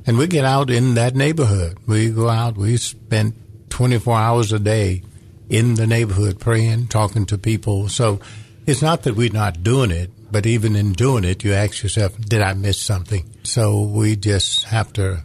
And 0.07 0.17
we 0.17 0.27
get 0.27 0.45
out 0.45 0.69
in 0.69 0.95
that 0.95 1.15
neighborhood. 1.15 1.79
We 1.87 2.09
go 2.11 2.29
out, 2.29 2.57
we 2.57 2.77
spend 2.77 3.33
24 3.69 4.17
hours 4.17 4.53
a 4.53 4.59
day 4.59 5.01
in 5.49 5.75
the 5.75 5.87
neighborhood 5.87 6.39
praying, 6.39 6.87
talking 6.87 7.25
to 7.27 7.37
people. 7.37 7.89
So 7.89 8.19
it's 8.65 8.81
not 8.81 9.03
that 9.03 9.15
we're 9.15 9.31
not 9.31 9.63
doing 9.63 9.91
it, 9.91 10.11
but 10.31 10.45
even 10.45 10.75
in 10.75 10.93
doing 10.93 11.23
it, 11.23 11.43
you 11.43 11.53
ask 11.53 11.83
yourself, 11.83 12.17
did 12.17 12.41
I 12.41 12.53
miss 12.53 12.79
something? 12.79 13.29
So 13.43 13.81
we 13.81 14.15
just 14.15 14.63
have 14.65 14.91
to 14.93 15.23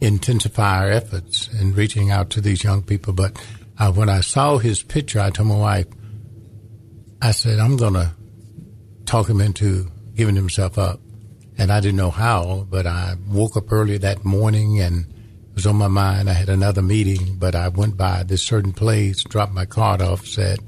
intensify 0.00 0.84
our 0.84 0.90
efforts 0.90 1.48
in 1.48 1.74
reaching 1.74 2.10
out 2.10 2.30
to 2.30 2.40
these 2.40 2.64
young 2.64 2.82
people. 2.82 3.12
But 3.12 3.40
uh, 3.78 3.92
when 3.92 4.08
I 4.08 4.20
saw 4.20 4.58
his 4.58 4.82
picture, 4.82 5.20
I 5.20 5.30
told 5.30 5.48
my 5.48 5.56
wife, 5.56 5.86
I 7.20 7.30
said, 7.32 7.58
I'm 7.58 7.76
going 7.76 7.94
to 7.94 8.12
talk 9.04 9.28
him 9.28 9.40
into 9.40 9.90
giving 10.14 10.34
himself 10.34 10.78
up 10.78 11.00
and 11.62 11.70
I 11.72 11.78
didn't 11.78 11.96
know 11.96 12.10
how, 12.10 12.66
but 12.68 12.88
I 12.88 13.14
woke 13.28 13.56
up 13.56 13.70
early 13.70 13.96
that 13.98 14.24
morning 14.24 14.80
and 14.80 15.06
it 15.06 15.54
was 15.54 15.64
on 15.64 15.76
my 15.76 15.86
mind. 15.86 16.28
I 16.28 16.32
had 16.32 16.48
another 16.48 16.82
meeting, 16.82 17.36
but 17.38 17.54
I 17.54 17.68
went 17.68 17.96
by 17.96 18.24
this 18.24 18.42
certain 18.42 18.72
place, 18.72 19.22
dropped 19.22 19.52
my 19.52 19.64
card 19.64 20.02
off, 20.02 20.26
said, 20.26 20.58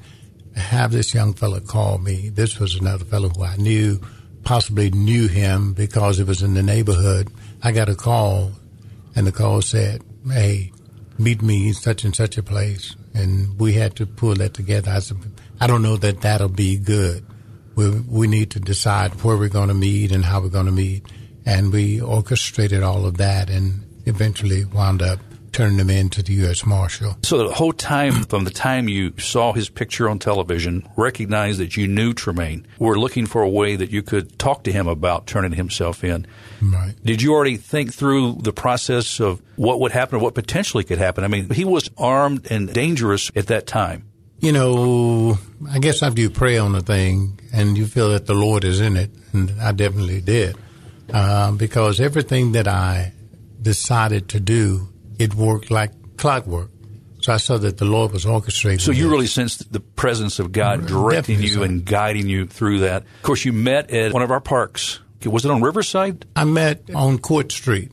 have 0.55 0.93
this 0.93 1.13
young 1.13 1.35
fellow 1.35 1.59
call 1.59 1.99
me. 1.99 2.29
This 2.29 2.61
was 2.61 2.77
another 2.77 3.05
fellow 3.05 3.29
who 3.29 3.43
I 3.43 3.57
knew, 3.57 4.01
possibly 4.45 4.91
knew 4.91 5.27
him 5.27 5.73
because 5.73 6.21
it 6.21 6.29
was 6.29 6.43
in 6.43 6.55
the 6.55 6.63
neighborhood. 6.63 7.29
I 7.61 7.73
got 7.73 7.89
a 7.89 7.97
call 7.97 8.53
and 9.17 9.27
the 9.27 9.33
call 9.33 9.63
said, 9.63 10.01
hey, 10.31 10.71
meet 11.19 11.43
me 11.43 11.67
in 11.67 11.75
such 11.75 12.05
and 12.05 12.15
such 12.15 12.39
a 12.39 12.43
place. 12.45 12.95
And 13.15 13.59
we 13.59 13.73
had 13.73 13.97
to 13.97 14.07
pull 14.07 14.37
that 14.37 14.55
together. 14.55 14.93
I 14.93 15.01
said, 15.01 15.17
I 15.61 15.67
don't 15.67 15.83
know 15.83 15.97
that 15.97 16.21
that'll 16.21 16.49
be 16.51 16.79
good 16.79 17.27
we, 17.77 17.91
we 17.91 18.27
need 18.27 18.51
to 18.53 18.61
decide 18.61 19.13
where 19.23 19.37
we're 19.37 19.49
going 19.49 19.69
to 19.69 19.75
meet 19.75 20.13
and 20.13 20.25
how 20.25 20.41
we're 20.41 20.49
going 20.49 20.67
to 20.67 20.73
meet. 20.73 21.07
And 21.47 21.73
we 21.73 22.01
orchestrated 22.01 22.83
all 22.83 23.07
of 23.07 23.19
that 23.19 23.51
and 23.51 23.85
eventually 24.07 24.65
wound 24.65 25.03
up 25.03 25.19
turning 25.55 25.79
him 25.79 25.89
into 25.89 26.23
the 26.23 26.33
U.S. 26.35 26.67
Marshal. 26.67 27.17
So 27.23 27.47
the 27.47 27.55
whole 27.55 27.73
time, 27.73 28.25
from 28.25 28.45
the 28.45 28.51
time 28.51 28.89
you 28.89 29.15
saw 29.19 29.53
his 29.53 29.69
picture 29.69 30.11
on 30.11 30.19
television, 30.19 30.87
recognized 30.97 31.61
that 31.61 31.77
you 31.77 31.87
knew 31.87 32.13
Tremaine, 32.13 32.67
were 32.79 32.99
looking 32.99 33.27
for 33.27 33.41
a 33.43 33.49
way 33.49 33.77
that 33.77 33.91
you 33.91 34.03
could 34.03 34.37
talk 34.39 34.65
to 34.65 34.73
him 34.73 34.89
about 34.89 35.27
turning 35.27 35.53
himself 35.53 36.03
in. 36.03 36.27
Right. 36.61 36.95
Did 37.05 37.23
you 37.23 37.33
already 37.35 37.57
think 37.57 37.95
through 37.95 38.39
the 38.41 38.53
process 38.53 39.21
of 39.21 39.41
what 39.55 39.81
would 39.81 39.93
happen 39.93 40.17
or 40.17 40.23
what 40.23 40.35
potentially 40.35 40.83
could 40.83 40.99
happen? 40.99 41.23
I 41.23 41.29
mean, 41.29 41.49
he 41.51 41.65
was 41.65 41.89
armed 41.97 42.51
and 42.51 42.73
dangerous 42.73 43.31
at 43.37 43.47
that 43.47 43.67
time. 43.67 44.09
You 44.45 44.53
know, 44.53 45.39
I 45.71 45.79
guess 45.79 46.03
after 46.03 46.21
you 46.21 46.29
pray 46.29 46.59
on 46.59 46.75
a 46.75 46.83
thing 46.83 47.41
and 47.55 47.79
you 47.79 47.87
feel 47.87 48.11
that 48.11 48.27
the 48.27 48.35
Lord 48.35 48.63
is 48.65 48.79
in 48.79 48.95
it, 48.95 49.11
and 49.33 49.51
I 49.59 49.73
definitely 49.73 50.21
did, 50.21 50.55
uh, 51.11 51.53
because 51.53 51.99
everything 51.99 52.53
that 52.53 52.69
I 52.69 53.15
decided 53.63 54.29
to 54.29 54.41
do, 54.41 54.89
it 55.19 55.35
worked 55.35 55.71
like 55.71 55.93
clockwork. 56.19 56.69
So 57.23 57.33
I 57.33 57.39
saw 57.39 57.57
that 57.57 57.79
the 57.79 57.87
Lord 57.87 58.13
was 58.13 58.27
orchestrating. 58.27 58.83
So 58.83 58.93
you 58.93 59.11
really 59.11 59.29
sensed 59.29 59.73
the 59.73 59.81
presence 59.81 60.39
of 60.39 60.53
God 60.53 60.87
directing 60.87 61.37
Definitely 61.37 61.47
you 61.47 61.55
so. 61.55 61.63
and 61.63 61.83
guiding 61.87 62.29
you 62.29 62.47
through 62.47 62.81
that. 62.81 63.05
Of 63.05 63.23
course, 63.23 63.47
you 63.47 63.55
met 63.55 63.91
at 63.93 64.13
one 64.13 64.21
of 64.21 64.31
our 64.31 64.43
parks. 64.43 65.01
Was 65.25 65.47
it 65.47 65.51
on 65.53 65.63
Riverside? 65.63 66.27
I 66.37 66.45
met 66.45 66.91
on 66.95 67.17
Court 67.17 67.51
Street, 67.51 67.91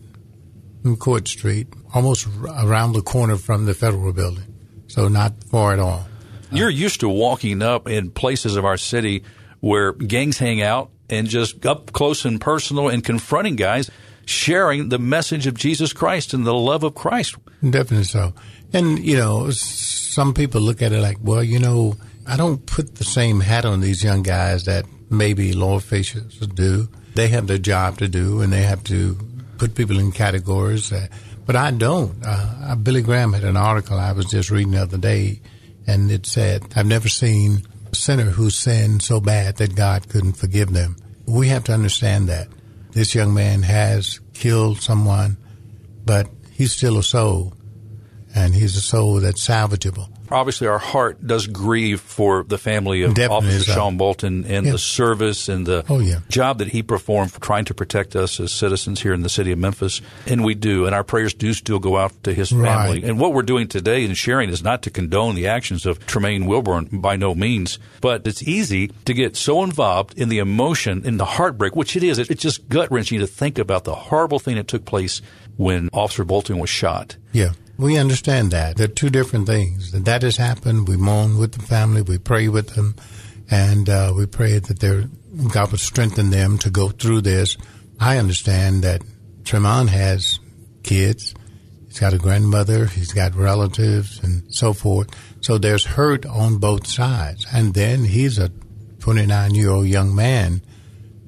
on 0.84 0.98
Court 0.98 1.30
Street, 1.30 1.68
almost 1.94 2.28
around 2.46 2.92
the 2.92 3.02
corner 3.02 3.38
from 3.38 3.68
the 3.68 3.74
Federal 3.74 4.12
Building. 4.12 4.54
So 4.88 5.08
not 5.08 5.46
far 5.46 5.72
at 5.72 5.80
all. 5.80 6.08
You're 6.52 6.70
used 6.70 7.00
to 7.00 7.10
walking 7.10 7.62
up 7.62 7.88
in 7.88 8.12
places 8.12 8.56
of 8.56 8.66
our 8.66 8.78
city 8.78 9.24
where 9.62 9.94
gangs 9.94 10.38
hang 10.38 10.62
out 10.62 10.90
and 11.10 11.28
just 11.28 11.66
up 11.66 11.94
close 11.94 12.26
and 12.26 12.42
personal 12.42 12.90
and 12.90 13.04
confronting 13.04 13.56
guys, 13.56 13.90
sharing 14.26 14.90
the 14.90 15.00
message 15.00 15.48
of 15.48 15.54
Jesus 15.54 15.94
Christ 15.94 16.34
and 16.34 16.46
the 16.46 16.54
love 16.54 16.84
of 16.84 16.96
Christ. 16.96 17.36
Definitely 17.62 18.06
so. 18.06 18.34
And, 18.74 19.00
you 19.00 19.18
know, 19.18 19.50
some 19.52 20.34
people 20.34 20.62
look 20.62 20.82
at 20.82 20.92
it 20.92 21.02
like, 21.02 21.18
well, 21.22 21.44
you 21.44 21.60
know, 21.60 21.96
I 22.28 22.38
don't 22.38 22.66
put 22.66 22.96
the 22.96 23.04
same 23.04 23.40
hat 23.40 23.66
on 23.66 23.82
these 23.82 24.04
young 24.04 24.24
guys 24.24 24.66
that 24.66 24.86
maybe 25.10 25.54
law 25.54 25.76
officials 25.76 26.38
do. 26.40 26.88
They 27.16 27.28
have 27.28 27.48
their 27.48 27.58
job 27.58 27.98
to 27.98 28.08
do 28.08 28.42
and 28.42 28.52
they 28.52 28.64
have 28.64 28.84
to 28.86 29.18
put 29.58 29.76
people 29.76 30.00
in 30.00 30.12
categories. 30.12 30.92
Uh, 30.92 31.08
but 31.46 31.56
I 31.56 31.72
don't. 31.72 32.16
Uh, 32.26 32.76
Billy 32.76 33.02
Graham 33.02 33.34
had 33.34 33.44
an 33.44 33.58
article 33.58 34.00
I 34.00 34.14
was 34.14 34.26
just 34.26 34.50
reading 34.50 34.72
the 34.72 34.82
other 34.82 34.98
day 34.98 35.42
and 35.91 36.10
it 36.10 36.25
said, 36.25 36.63
I've 36.75 36.86
never 36.86 37.10
seen 37.10 37.67
a 37.91 37.95
sinner 37.95 38.32
who 38.32 38.49
sinned 38.49 39.04
so 39.04 39.19
bad 39.19 39.58
that 39.58 39.75
God 39.75 40.08
couldn't 40.08 40.38
forgive 40.38 40.71
them. 40.71 40.95
We 41.27 41.49
have 41.49 41.65
to 41.65 41.73
understand 41.73 42.30
that. 42.30 42.47
This 42.91 43.13
young 43.13 43.34
man 43.34 43.63
has 43.63 44.19
killed 44.34 44.82
someone, 44.82 45.38
but 46.06 46.30
he's 46.51 46.71
still 46.71 46.97
a 46.97 47.04
soul, 47.04 47.54
and 48.34 48.54
he's 48.56 48.75
a 48.77 48.82
soul 48.82 49.19
that's 49.19 49.45
salvageable 49.45 50.10
obviously 50.32 50.67
our 50.67 50.80
heart 50.80 51.26
does 51.26 51.48
grieve 51.48 52.02
for 52.02 52.44
the 52.44 52.58
family 52.58 53.04
of 53.04 53.13
Definitely 53.13 53.56
Officer 53.56 53.72
Sean 53.72 53.98
Bolton 53.98 54.46
and 54.46 54.65
yeah. 54.65 54.72
the 54.72 54.78
service 54.78 55.50
and 55.50 55.65
the 55.65 55.86
oh, 55.89 56.00
yeah. 56.00 56.20
job 56.30 56.60
that 56.60 56.70
he 56.70 56.84
performed 56.84 57.32
for 57.32 57.39
trying 57.39 57.65
to 57.65 57.74
protect 57.74 58.15
us 58.15 58.39
as 58.39 58.52
citizens 58.52 59.02
here 59.02 59.13
in 59.13 59.22
the 59.22 59.30
city 59.30 59.52
of 59.52 59.60
Memphis. 59.60 60.02
And 60.28 60.44
we 60.44 60.56
do. 60.56 60.86
And 60.86 60.96
our 60.96 61.04
prayers 61.04 61.34
do 61.34 61.54
still 61.54 61.80
go 61.80 61.98
out 61.98 62.24
to 62.24 62.34
his 62.34 62.50
family. 62.50 63.02
Right. 63.02 63.04
And 63.04 63.20
what 63.20 63.34
we're 63.34 63.41
doing 63.41 63.67
today 63.67 64.06
and 64.06 64.17
sharing 64.17 64.50
is 64.50 64.63
not 64.63 64.84
to 64.84 64.89
condone 64.89 65.36
the 65.36 65.48
actions 65.48 65.86
of 65.86 66.06
Tremaine 66.06 66.46
Wilbourn 66.46 67.02
by 67.02 67.15
no 67.15 67.36
means, 67.36 67.80
but 68.00 68.26
it's 68.26 68.44
easy 68.44 68.89
to 69.06 69.13
get 69.13 69.36
so 69.36 69.63
involved 69.63 70.17
in 70.17 70.30
the 70.30 70.39
emotion, 70.39 71.06
in 71.06 71.17
the 71.17 71.26
heartbreak, 71.26 71.76
which 71.76 71.96
it 71.96 72.04
is. 72.04 72.20
It's 72.20 72.41
just 72.41 72.67
gut 72.70 72.91
wrenching 72.91 73.20
to 73.20 73.28
think 73.28 73.58
about 73.58 73.84
the 73.84 73.96
horrible 73.96 74.39
thing 74.39 74.56
that 74.56 74.67
took 74.67 74.86
place 74.86 75.22
when 75.58 75.89
Officer 75.94 76.24
Bolton 76.24 76.58
was 76.60 76.70
shot. 76.70 77.17
Yeah. 77.32 77.52
We 77.82 77.98
understand 77.98 78.52
that. 78.52 78.78
They're 78.78 78.88
two 78.88 79.10
different 79.10 79.48
things. 79.48 79.91
That 79.91 80.06
that 80.06 80.22
has 80.22 80.38
happened. 80.38 80.88
We 80.88 80.98
mourn 80.98 81.39
with 81.39 81.54
the 81.54 81.63
family. 81.63 82.04
We 82.04 82.20
pray 82.20 82.48
with 82.48 82.76
them. 82.76 82.96
And 83.50 83.89
uh, 83.89 84.13
we 84.15 84.28
pray 84.28 84.60
that 84.60 85.10
God 85.52 85.72
would 85.72 85.80
strengthen 85.80 86.30
them 86.30 86.60
to 86.60 86.70
go 86.70 86.89
through 86.89 87.22
this. 87.22 87.58
I 88.00 88.20
understand 88.20 88.84
that 88.84 89.02
Tremont 89.46 89.89
has 89.89 90.39
kids. 90.84 91.34
He's 91.88 92.00
got 92.00 92.13
a 92.13 92.20
grandmother. 92.20 92.86
He's 92.86 93.13
got 93.13 93.34
relatives 93.34 94.20
and 94.22 94.44
so 94.54 94.74
forth. 94.74 95.10
So 95.41 95.58
there's 95.58 95.84
hurt 95.84 96.28
on 96.28 96.60
both 96.60 96.86
sides. 96.86 97.48
And 97.52 97.74
then 97.74 98.04
he's 98.04 98.38
a 98.38 98.52
29 99.00 99.56
year 99.56 99.72
old 99.72 99.88
young 99.88 100.13
man 100.13 100.62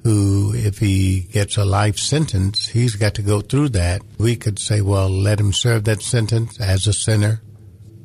who, 0.04 0.52
if 0.54 0.78
he 0.78 1.20
gets 1.20 1.56
a 1.56 1.64
life 1.64 1.98
sentence, 1.98 2.68
he's 2.68 2.94
got 2.94 3.14
to 3.14 3.22
go 3.22 3.40
through 3.40 3.70
that. 3.70 4.02
We 4.18 4.36
could 4.36 4.58
say, 4.58 4.82
well, 4.82 5.08
let 5.08 5.40
him 5.40 5.52
serve 5.52 5.84
that 5.84 6.02
sentence 6.02 6.60
as 6.60 6.86
a 6.86 6.92
sinner, 6.92 7.40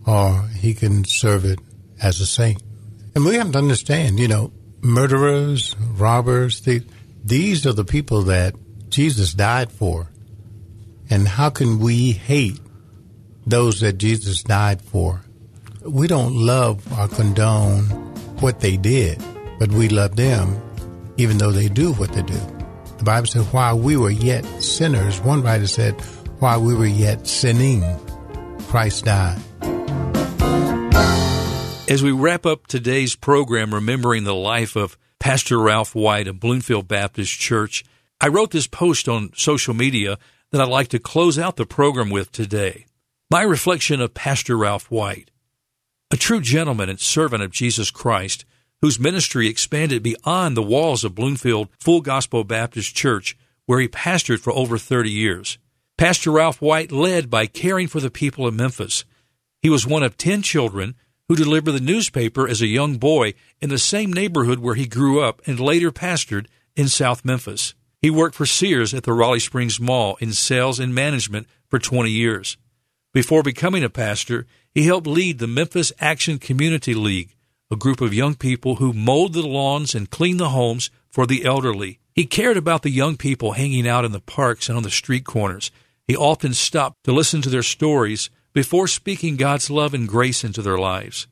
or 0.08 0.48
he 0.48 0.74
can 0.74 1.04
serve 1.04 1.44
it 1.44 1.60
as 2.02 2.22
a 2.22 2.26
saint. 2.26 2.64
And 3.14 3.26
we 3.26 3.36
have 3.36 3.52
to 3.52 3.58
understand, 3.58 4.18
you 4.18 4.30
know, 4.30 4.54
murderers, 4.82 5.76
robbers, 5.78 6.62
the, 6.62 6.84
these 7.24 7.66
are 7.66 7.74
the 7.74 7.84
people 7.84 8.24
that 8.24 8.56
Jesus 8.90 9.34
died 9.34 9.70
for. 9.70 10.10
And 11.10 11.28
how 11.28 11.50
can 11.50 11.80
we 11.80 12.14
hate 12.14 12.62
those 13.46 13.82
that 13.82 13.98
Jesus 13.98 14.42
died 14.42 14.82
for? 14.82 15.22
We 15.82 16.08
don't 16.08 16.34
love 16.34 16.82
or 16.98 17.10
condone 17.10 17.84
what 18.40 18.62
they 18.62 18.78
did, 18.78 19.22
but 19.60 19.70
we 19.70 19.90
love 19.90 20.16
them 20.16 20.62
even 21.20 21.38
though 21.38 21.52
they 21.52 21.68
do 21.68 21.92
what 21.94 22.14
they 22.14 22.22
do. 22.22 22.40
The 22.98 23.04
Bible 23.04 23.28
said, 23.28 23.44
while 23.54 23.78
we 23.78 23.98
were 23.98 24.10
yet 24.10 24.46
sinners, 24.62 25.20
one 25.20 25.44
writer 25.44 25.68
said, 25.68 26.00
while 26.40 26.64
we 26.64 26.74
were 26.74 26.86
yet 26.86 27.28
sinning, 27.28 27.84
Christ 28.68 29.06
died. 29.06 29.40
As 31.90 32.02
we 32.04 32.12
wrap 32.12 32.46
up 32.46 32.68
today's 32.68 33.16
program, 33.16 33.74
remembering 33.74 34.24
the 34.24 34.36
life 34.36 34.76
of 34.76 34.98
Pastor 35.20 35.60
Ralph 35.60 35.94
White 35.94 36.28
of 36.28 36.40
Bloomfield 36.40 36.88
Baptist 36.88 37.38
Church, 37.38 37.84
I 38.22 38.28
wrote 38.28 38.52
this 38.52 38.68
post 38.68 39.10
on 39.10 39.32
social 39.36 39.74
media 39.74 40.18
that 40.52 40.62
I'd 40.62 40.70
like 40.70 40.90
to 40.90 41.00
close 41.00 41.38
out 41.38 41.58
the 41.58 41.66
program 41.66 42.10
with 42.10 42.32
today. 42.32 42.86
My 43.30 43.42
reflection 43.42 44.02
of 44.02 44.14
Pastor 44.14 44.58
Ralph 44.58 44.90
White. 44.90 45.32
A 46.12 46.18
true 46.18 46.42
gentleman 46.42 46.90
and 46.90 47.00
servant 47.00 47.44
of 47.44 47.52
Jesus 47.52 47.92
Christ 47.92 48.46
whose 48.82 49.00
ministry 49.00 49.48
expanded 49.48 50.02
beyond 50.04 50.56
the 50.56 50.64
walls 50.64 51.04
of 51.04 51.16
Bloomfield 51.16 51.70
Full 51.80 52.02
Gospel 52.02 52.44
Baptist 52.44 52.96
Church, 52.96 53.38
where 53.66 53.80
he 53.80 53.88
pastored 53.88 54.40
for 54.40 54.54
over 54.54 54.78
30 54.78 55.12
years. 55.12 55.58
Pastor 55.98 56.32
Ralph 56.32 56.62
White 56.62 56.92
led 56.92 57.30
by 57.30 57.46
caring 57.46 57.88
for 57.88 58.00
the 58.00 58.10
people 58.10 58.48
of 58.48 58.54
Memphis. 58.54 59.04
He 59.62 59.70
was 59.70 59.86
one 59.86 60.04
of 60.04 60.18
10 60.18 60.42
children 60.42 60.96
who 61.28 61.36
delivered 61.36 61.74
the 61.74 61.80
newspaper 61.80 62.48
as 62.48 62.62
a 62.62 62.68
young 62.68 62.98
boy 62.98 63.34
in 63.62 63.70
the 63.70 63.78
same 63.78 64.12
neighborhood 64.12 64.60
where 64.60 64.76
he 64.76 64.88
grew 64.88 65.22
up 65.22 65.42
and 65.46 65.60
later 65.60 65.92
pastored 65.92 66.48
in 66.76 66.88
South 66.88 67.26
Memphis. 67.26 67.76
He 68.02 68.10
worked 68.10 68.36
for 68.36 68.46
Sears 68.46 68.94
at 68.94 69.04
the 69.04 69.14
Raleigh 69.14 69.40
Springs 69.40 69.80
Mall 69.80 70.18
in 70.22 70.32
sales 70.32 70.80
and 70.80 70.96
management 70.96 71.48
for 71.68 71.80
20 71.80 72.10
years. 72.10 72.58
Before 73.14 73.44
becoming 73.44 73.84
a 73.84 73.90
pastor, 73.90 74.48
he 74.74 74.86
helped 74.86 75.06
lead 75.06 75.40
the 75.40 75.48
Memphis 75.48 75.92
Action 76.00 76.40
Community 76.40 76.94
League, 76.94 77.36
a 77.72 77.76
group 77.76 78.02
of 78.02 78.14
young 78.14 78.34
people 78.36 78.78
who 78.78 78.94
mowed 78.94 79.34
the 79.34 79.46
lawns 79.46 79.94
and 79.94 80.10
cleaned 80.10 80.40
the 80.40 80.50
homes 80.50 80.90
for 81.10 81.28
the 81.28 81.46
elderly. 81.46 82.00
He 82.14 82.26
cared 82.26 82.58
about 82.58 82.82
the 82.82 82.90
young 82.90 83.16
people 83.16 83.52
hanging 83.52 83.88
out 83.88 84.06
in 84.06 84.12
the 84.12 84.20
parks 84.20 84.70
and 84.70 84.78
on 84.78 84.84
the 84.84 84.90
street 84.90 85.24
corners. 85.24 85.72
He 86.08 86.16
often 86.16 86.54
stopped 86.54 86.98
to 87.04 87.12
listen 87.12 87.42
to 87.44 87.50
their 87.50 87.64
stories 87.64 88.32
before 88.54 88.88
speaking 88.88 89.36
God's 89.36 89.70
love 89.70 89.94
and 89.94 90.08
grace 90.08 90.44
into 90.44 90.64
their 90.64 90.80
lives. 90.80 91.28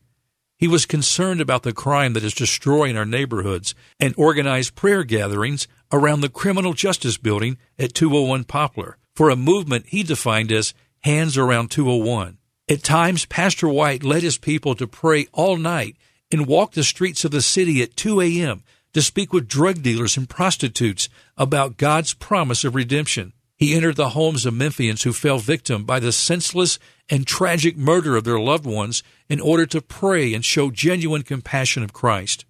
He 0.59 0.67
was 0.67 0.85
concerned 0.85 1.41
about 1.41 1.63
the 1.63 1.73
crime 1.73 2.13
that 2.13 2.23
is 2.23 2.33
destroying 2.33 2.97
our 2.97 3.05
neighborhoods 3.05 3.75
and 3.99 4.13
organized 4.17 4.75
prayer 4.75 5.03
gatherings 5.03 5.67
around 5.91 6.21
the 6.21 6.29
Criminal 6.29 6.73
Justice 6.73 7.17
Building 7.17 7.57
at 7.77 7.93
201 7.93 8.43
Poplar 8.43 8.97
for 9.15 9.29
a 9.29 9.35
movement 9.35 9.87
he 9.87 10.03
defined 10.03 10.51
as 10.51 10.73
Hands 11.01 11.35
Around 11.37 11.71
201. 11.71 12.37
At 12.69 12.83
times, 12.83 13.25
Pastor 13.25 13.67
White 13.67 14.03
led 14.03 14.23
his 14.23 14.37
people 14.37 14.75
to 14.75 14.87
pray 14.87 15.27
all 15.31 15.57
night 15.57 15.95
and 16.31 16.47
walk 16.47 16.73
the 16.73 16.83
streets 16.83 17.23
of 17.25 17.31
the 17.31 17.41
city 17.41 17.81
at 17.81 17.95
2 17.95 18.21
a.m. 18.21 18.63
to 18.93 19.01
speak 19.01 19.31
with 19.33 19.47
drug 19.47 19.81
dealers 19.81 20.17
and 20.17 20.29
prostitutes 20.29 21.09
about 21.37 21.77
God's 21.77 22.13
promise 22.13 22.63
of 22.63 22.75
redemption. 22.75 23.33
He 23.55 23.73
entered 23.73 23.95
the 23.95 24.09
homes 24.09 24.45
of 24.45 24.53
Memphians 24.53 25.03
who 25.03 25.13
fell 25.13 25.39
victim 25.39 25.83
by 25.83 25.99
the 25.99 26.11
senseless 26.11 26.77
and 27.09 27.25
tragic 27.25 27.75
murder 27.75 28.15
of 28.15 28.23
their 28.23 28.39
loved 28.39 28.65
ones 28.65 29.01
in 29.29 29.39
order 29.39 29.65
to 29.65 29.81
pray 29.81 30.33
and 30.33 30.45
show 30.45 30.69
genuine 30.69 31.23
compassion 31.23 31.81
of 31.81 31.93
Christ. 31.93 32.45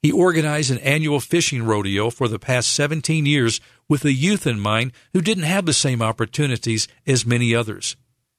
He 0.00 0.12
organized 0.12 0.70
an 0.70 0.78
annual 0.78 1.20
fishing 1.20 1.64
rodeo 1.64 2.08
for 2.08 2.28
the 2.28 2.38
past 2.38 2.72
17 2.72 3.26
years 3.26 3.60
with 3.88 4.02
the 4.02 4.12
youth 4.12 4.46
in 4.46 4.60
mind 4.60 4.92
who 5.12 5.20
didn't 5.20 5.44
have 5.44 5.66
the 5.66 5.72
same 5.72 6.00
opportunities 6.00 6.86
as 7.06 7.26
many 7.26 7.54
others. 7.54 7.96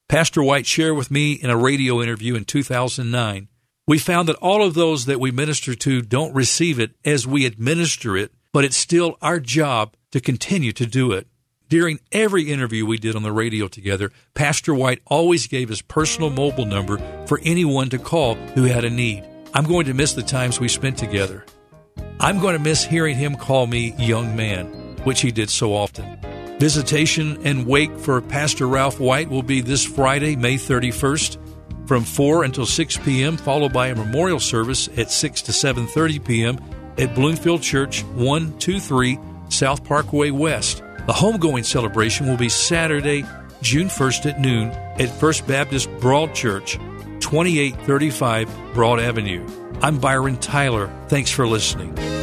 Pastor 0.07 0.41
White 0.41 0.65
shared 0.65 0.95
with 0.95 1.11
me 1.11 1.33
in 1.33 1.49
a 1.49 1.57
radio 1.57 2.01
interview 2.01 2.35
in 2.35 2.45
2009. 2.45 3.49
We 3.89 3.97
found 3.97 4.29
that 4.29 4.35
all 4.35 4.61
of 4.61 4.75
those 4.75 5.07
that 5.07 5.19
we 5.19 5.31
minister 5.31 5.73
to 5.73 6.03
don't 6.03 6.35
receive 6.35 6.79
it 6.79 6.91
as 7.03 7.25
we 7.25 7.47
administer 7.47 8.15
it, 8.15 8.31
but 8.53 8.63
it's 8.63 8.77
still 8.77 9.17
our 9.19 9.39
job 9.39 9.95
to 10.11 10.21
continue 10.21 10.71
to 10.73 10.85
do 10.85 11.11
it. 11.11 11.25
During 11.69 11.99
every 12.11 12.51
interview 12.51 12.85
we 12.85 12.99
did 12.99 13.15
on 13.15 13.23
the 13.23 13.31
radio 13.31 13.67
together, 13.67 14.11
Pastor 14.35 14.75
White 14.75 15.01
always 15.07 15.47
gave 15.47 15.69
his 15.69 15.81
personal 15.81 16.29
mobile 16.29 16.67
number 16.67 16.99
for 17.25 17.39
anyone 17.43 17.89
to 17.89 17.97
call 17.97 18.35
who 18.35 18.65
had 18.65 18.83
a 18.83 18.91
need. 18.91 19.27
I'm 19.55 19.65
going 19.65 19.87
to 19.87 19.95
miss 19.95 20.13
the 20.13 20.21
times 20.21 20.59
we 20.59 20.67
spent 20.67 20.99
together. 20.99 21.43
I'm 22.19 22.37
going 22.37 22.55
to 22.55 22.63
miss 22.63 22.83
hearing 22.83 23.15
him 23.15 23.37
call 23.37 23.65
me 23.65 23.95
young 23.97 24.35
man, 24.35 24.67
which 25.03 25.21
he 25.21 25.31
did 25.31 25.49
so 25.49 25.73
often. 25.73 26.19
Visitation 26.59 27.39
and 27.43 27.65
wake 27.65 27.97
for 27.97 28.21
Pastor 28.21 28.67
Ralph 28.67 28.99
White 28.99 29.31
will 29.31 29.41
be 29.41 29.61
this 29.61 29.83
Friday, 29.83 30.35
May 30.35 30.57
31st 30.57 31.48
from 31.89 32.03
4 32.03 32.43
until 32.43 32.67
6 32.67 32.97
p.m., 32.99 33.35
followed 33.35 33.73
by 33.73 33.87
a 33.87 33.95
memorial 33.95 34.39
service 34.39 34.87
at 34.95 35.09
6 35.09 35.41
to 35.41 35.51
7:30 35.51 36.23
p.m. 36.23 36.59
at 36.99 37.15
Bloomfield 37.15 37.63
Church, 37.63 38.03
123 38.03 39.17
South 39.49 39.83
Parkway 39.83 40.29
West. 40.29 40.83
The 41.07 41.13
homegoing 41.13 41.65
celebration 41.65 42.27
will 42.27 42.37
be 42.37 42.47
Saturday, 42.47 43.25
June 43.63 43.87
1st 43.87 44.25
at 44.27 44.39
noon 44.39 44.69
at 44.99 45.09
First 45.09 45.47
Baptist 45.47 45.89
Broad 45.99 46.35
Church, 46.35 46.73
2835 47.21 48.75
Broad 48.75 48.99
Avenue. 48.99 49.43
I'm 49.81 49.97
Byron 49.97 50.37
Tyler. 50.37 50.93
Thanks 51.07 51.31
for 51.31 51.47
listening. 51.47 52.18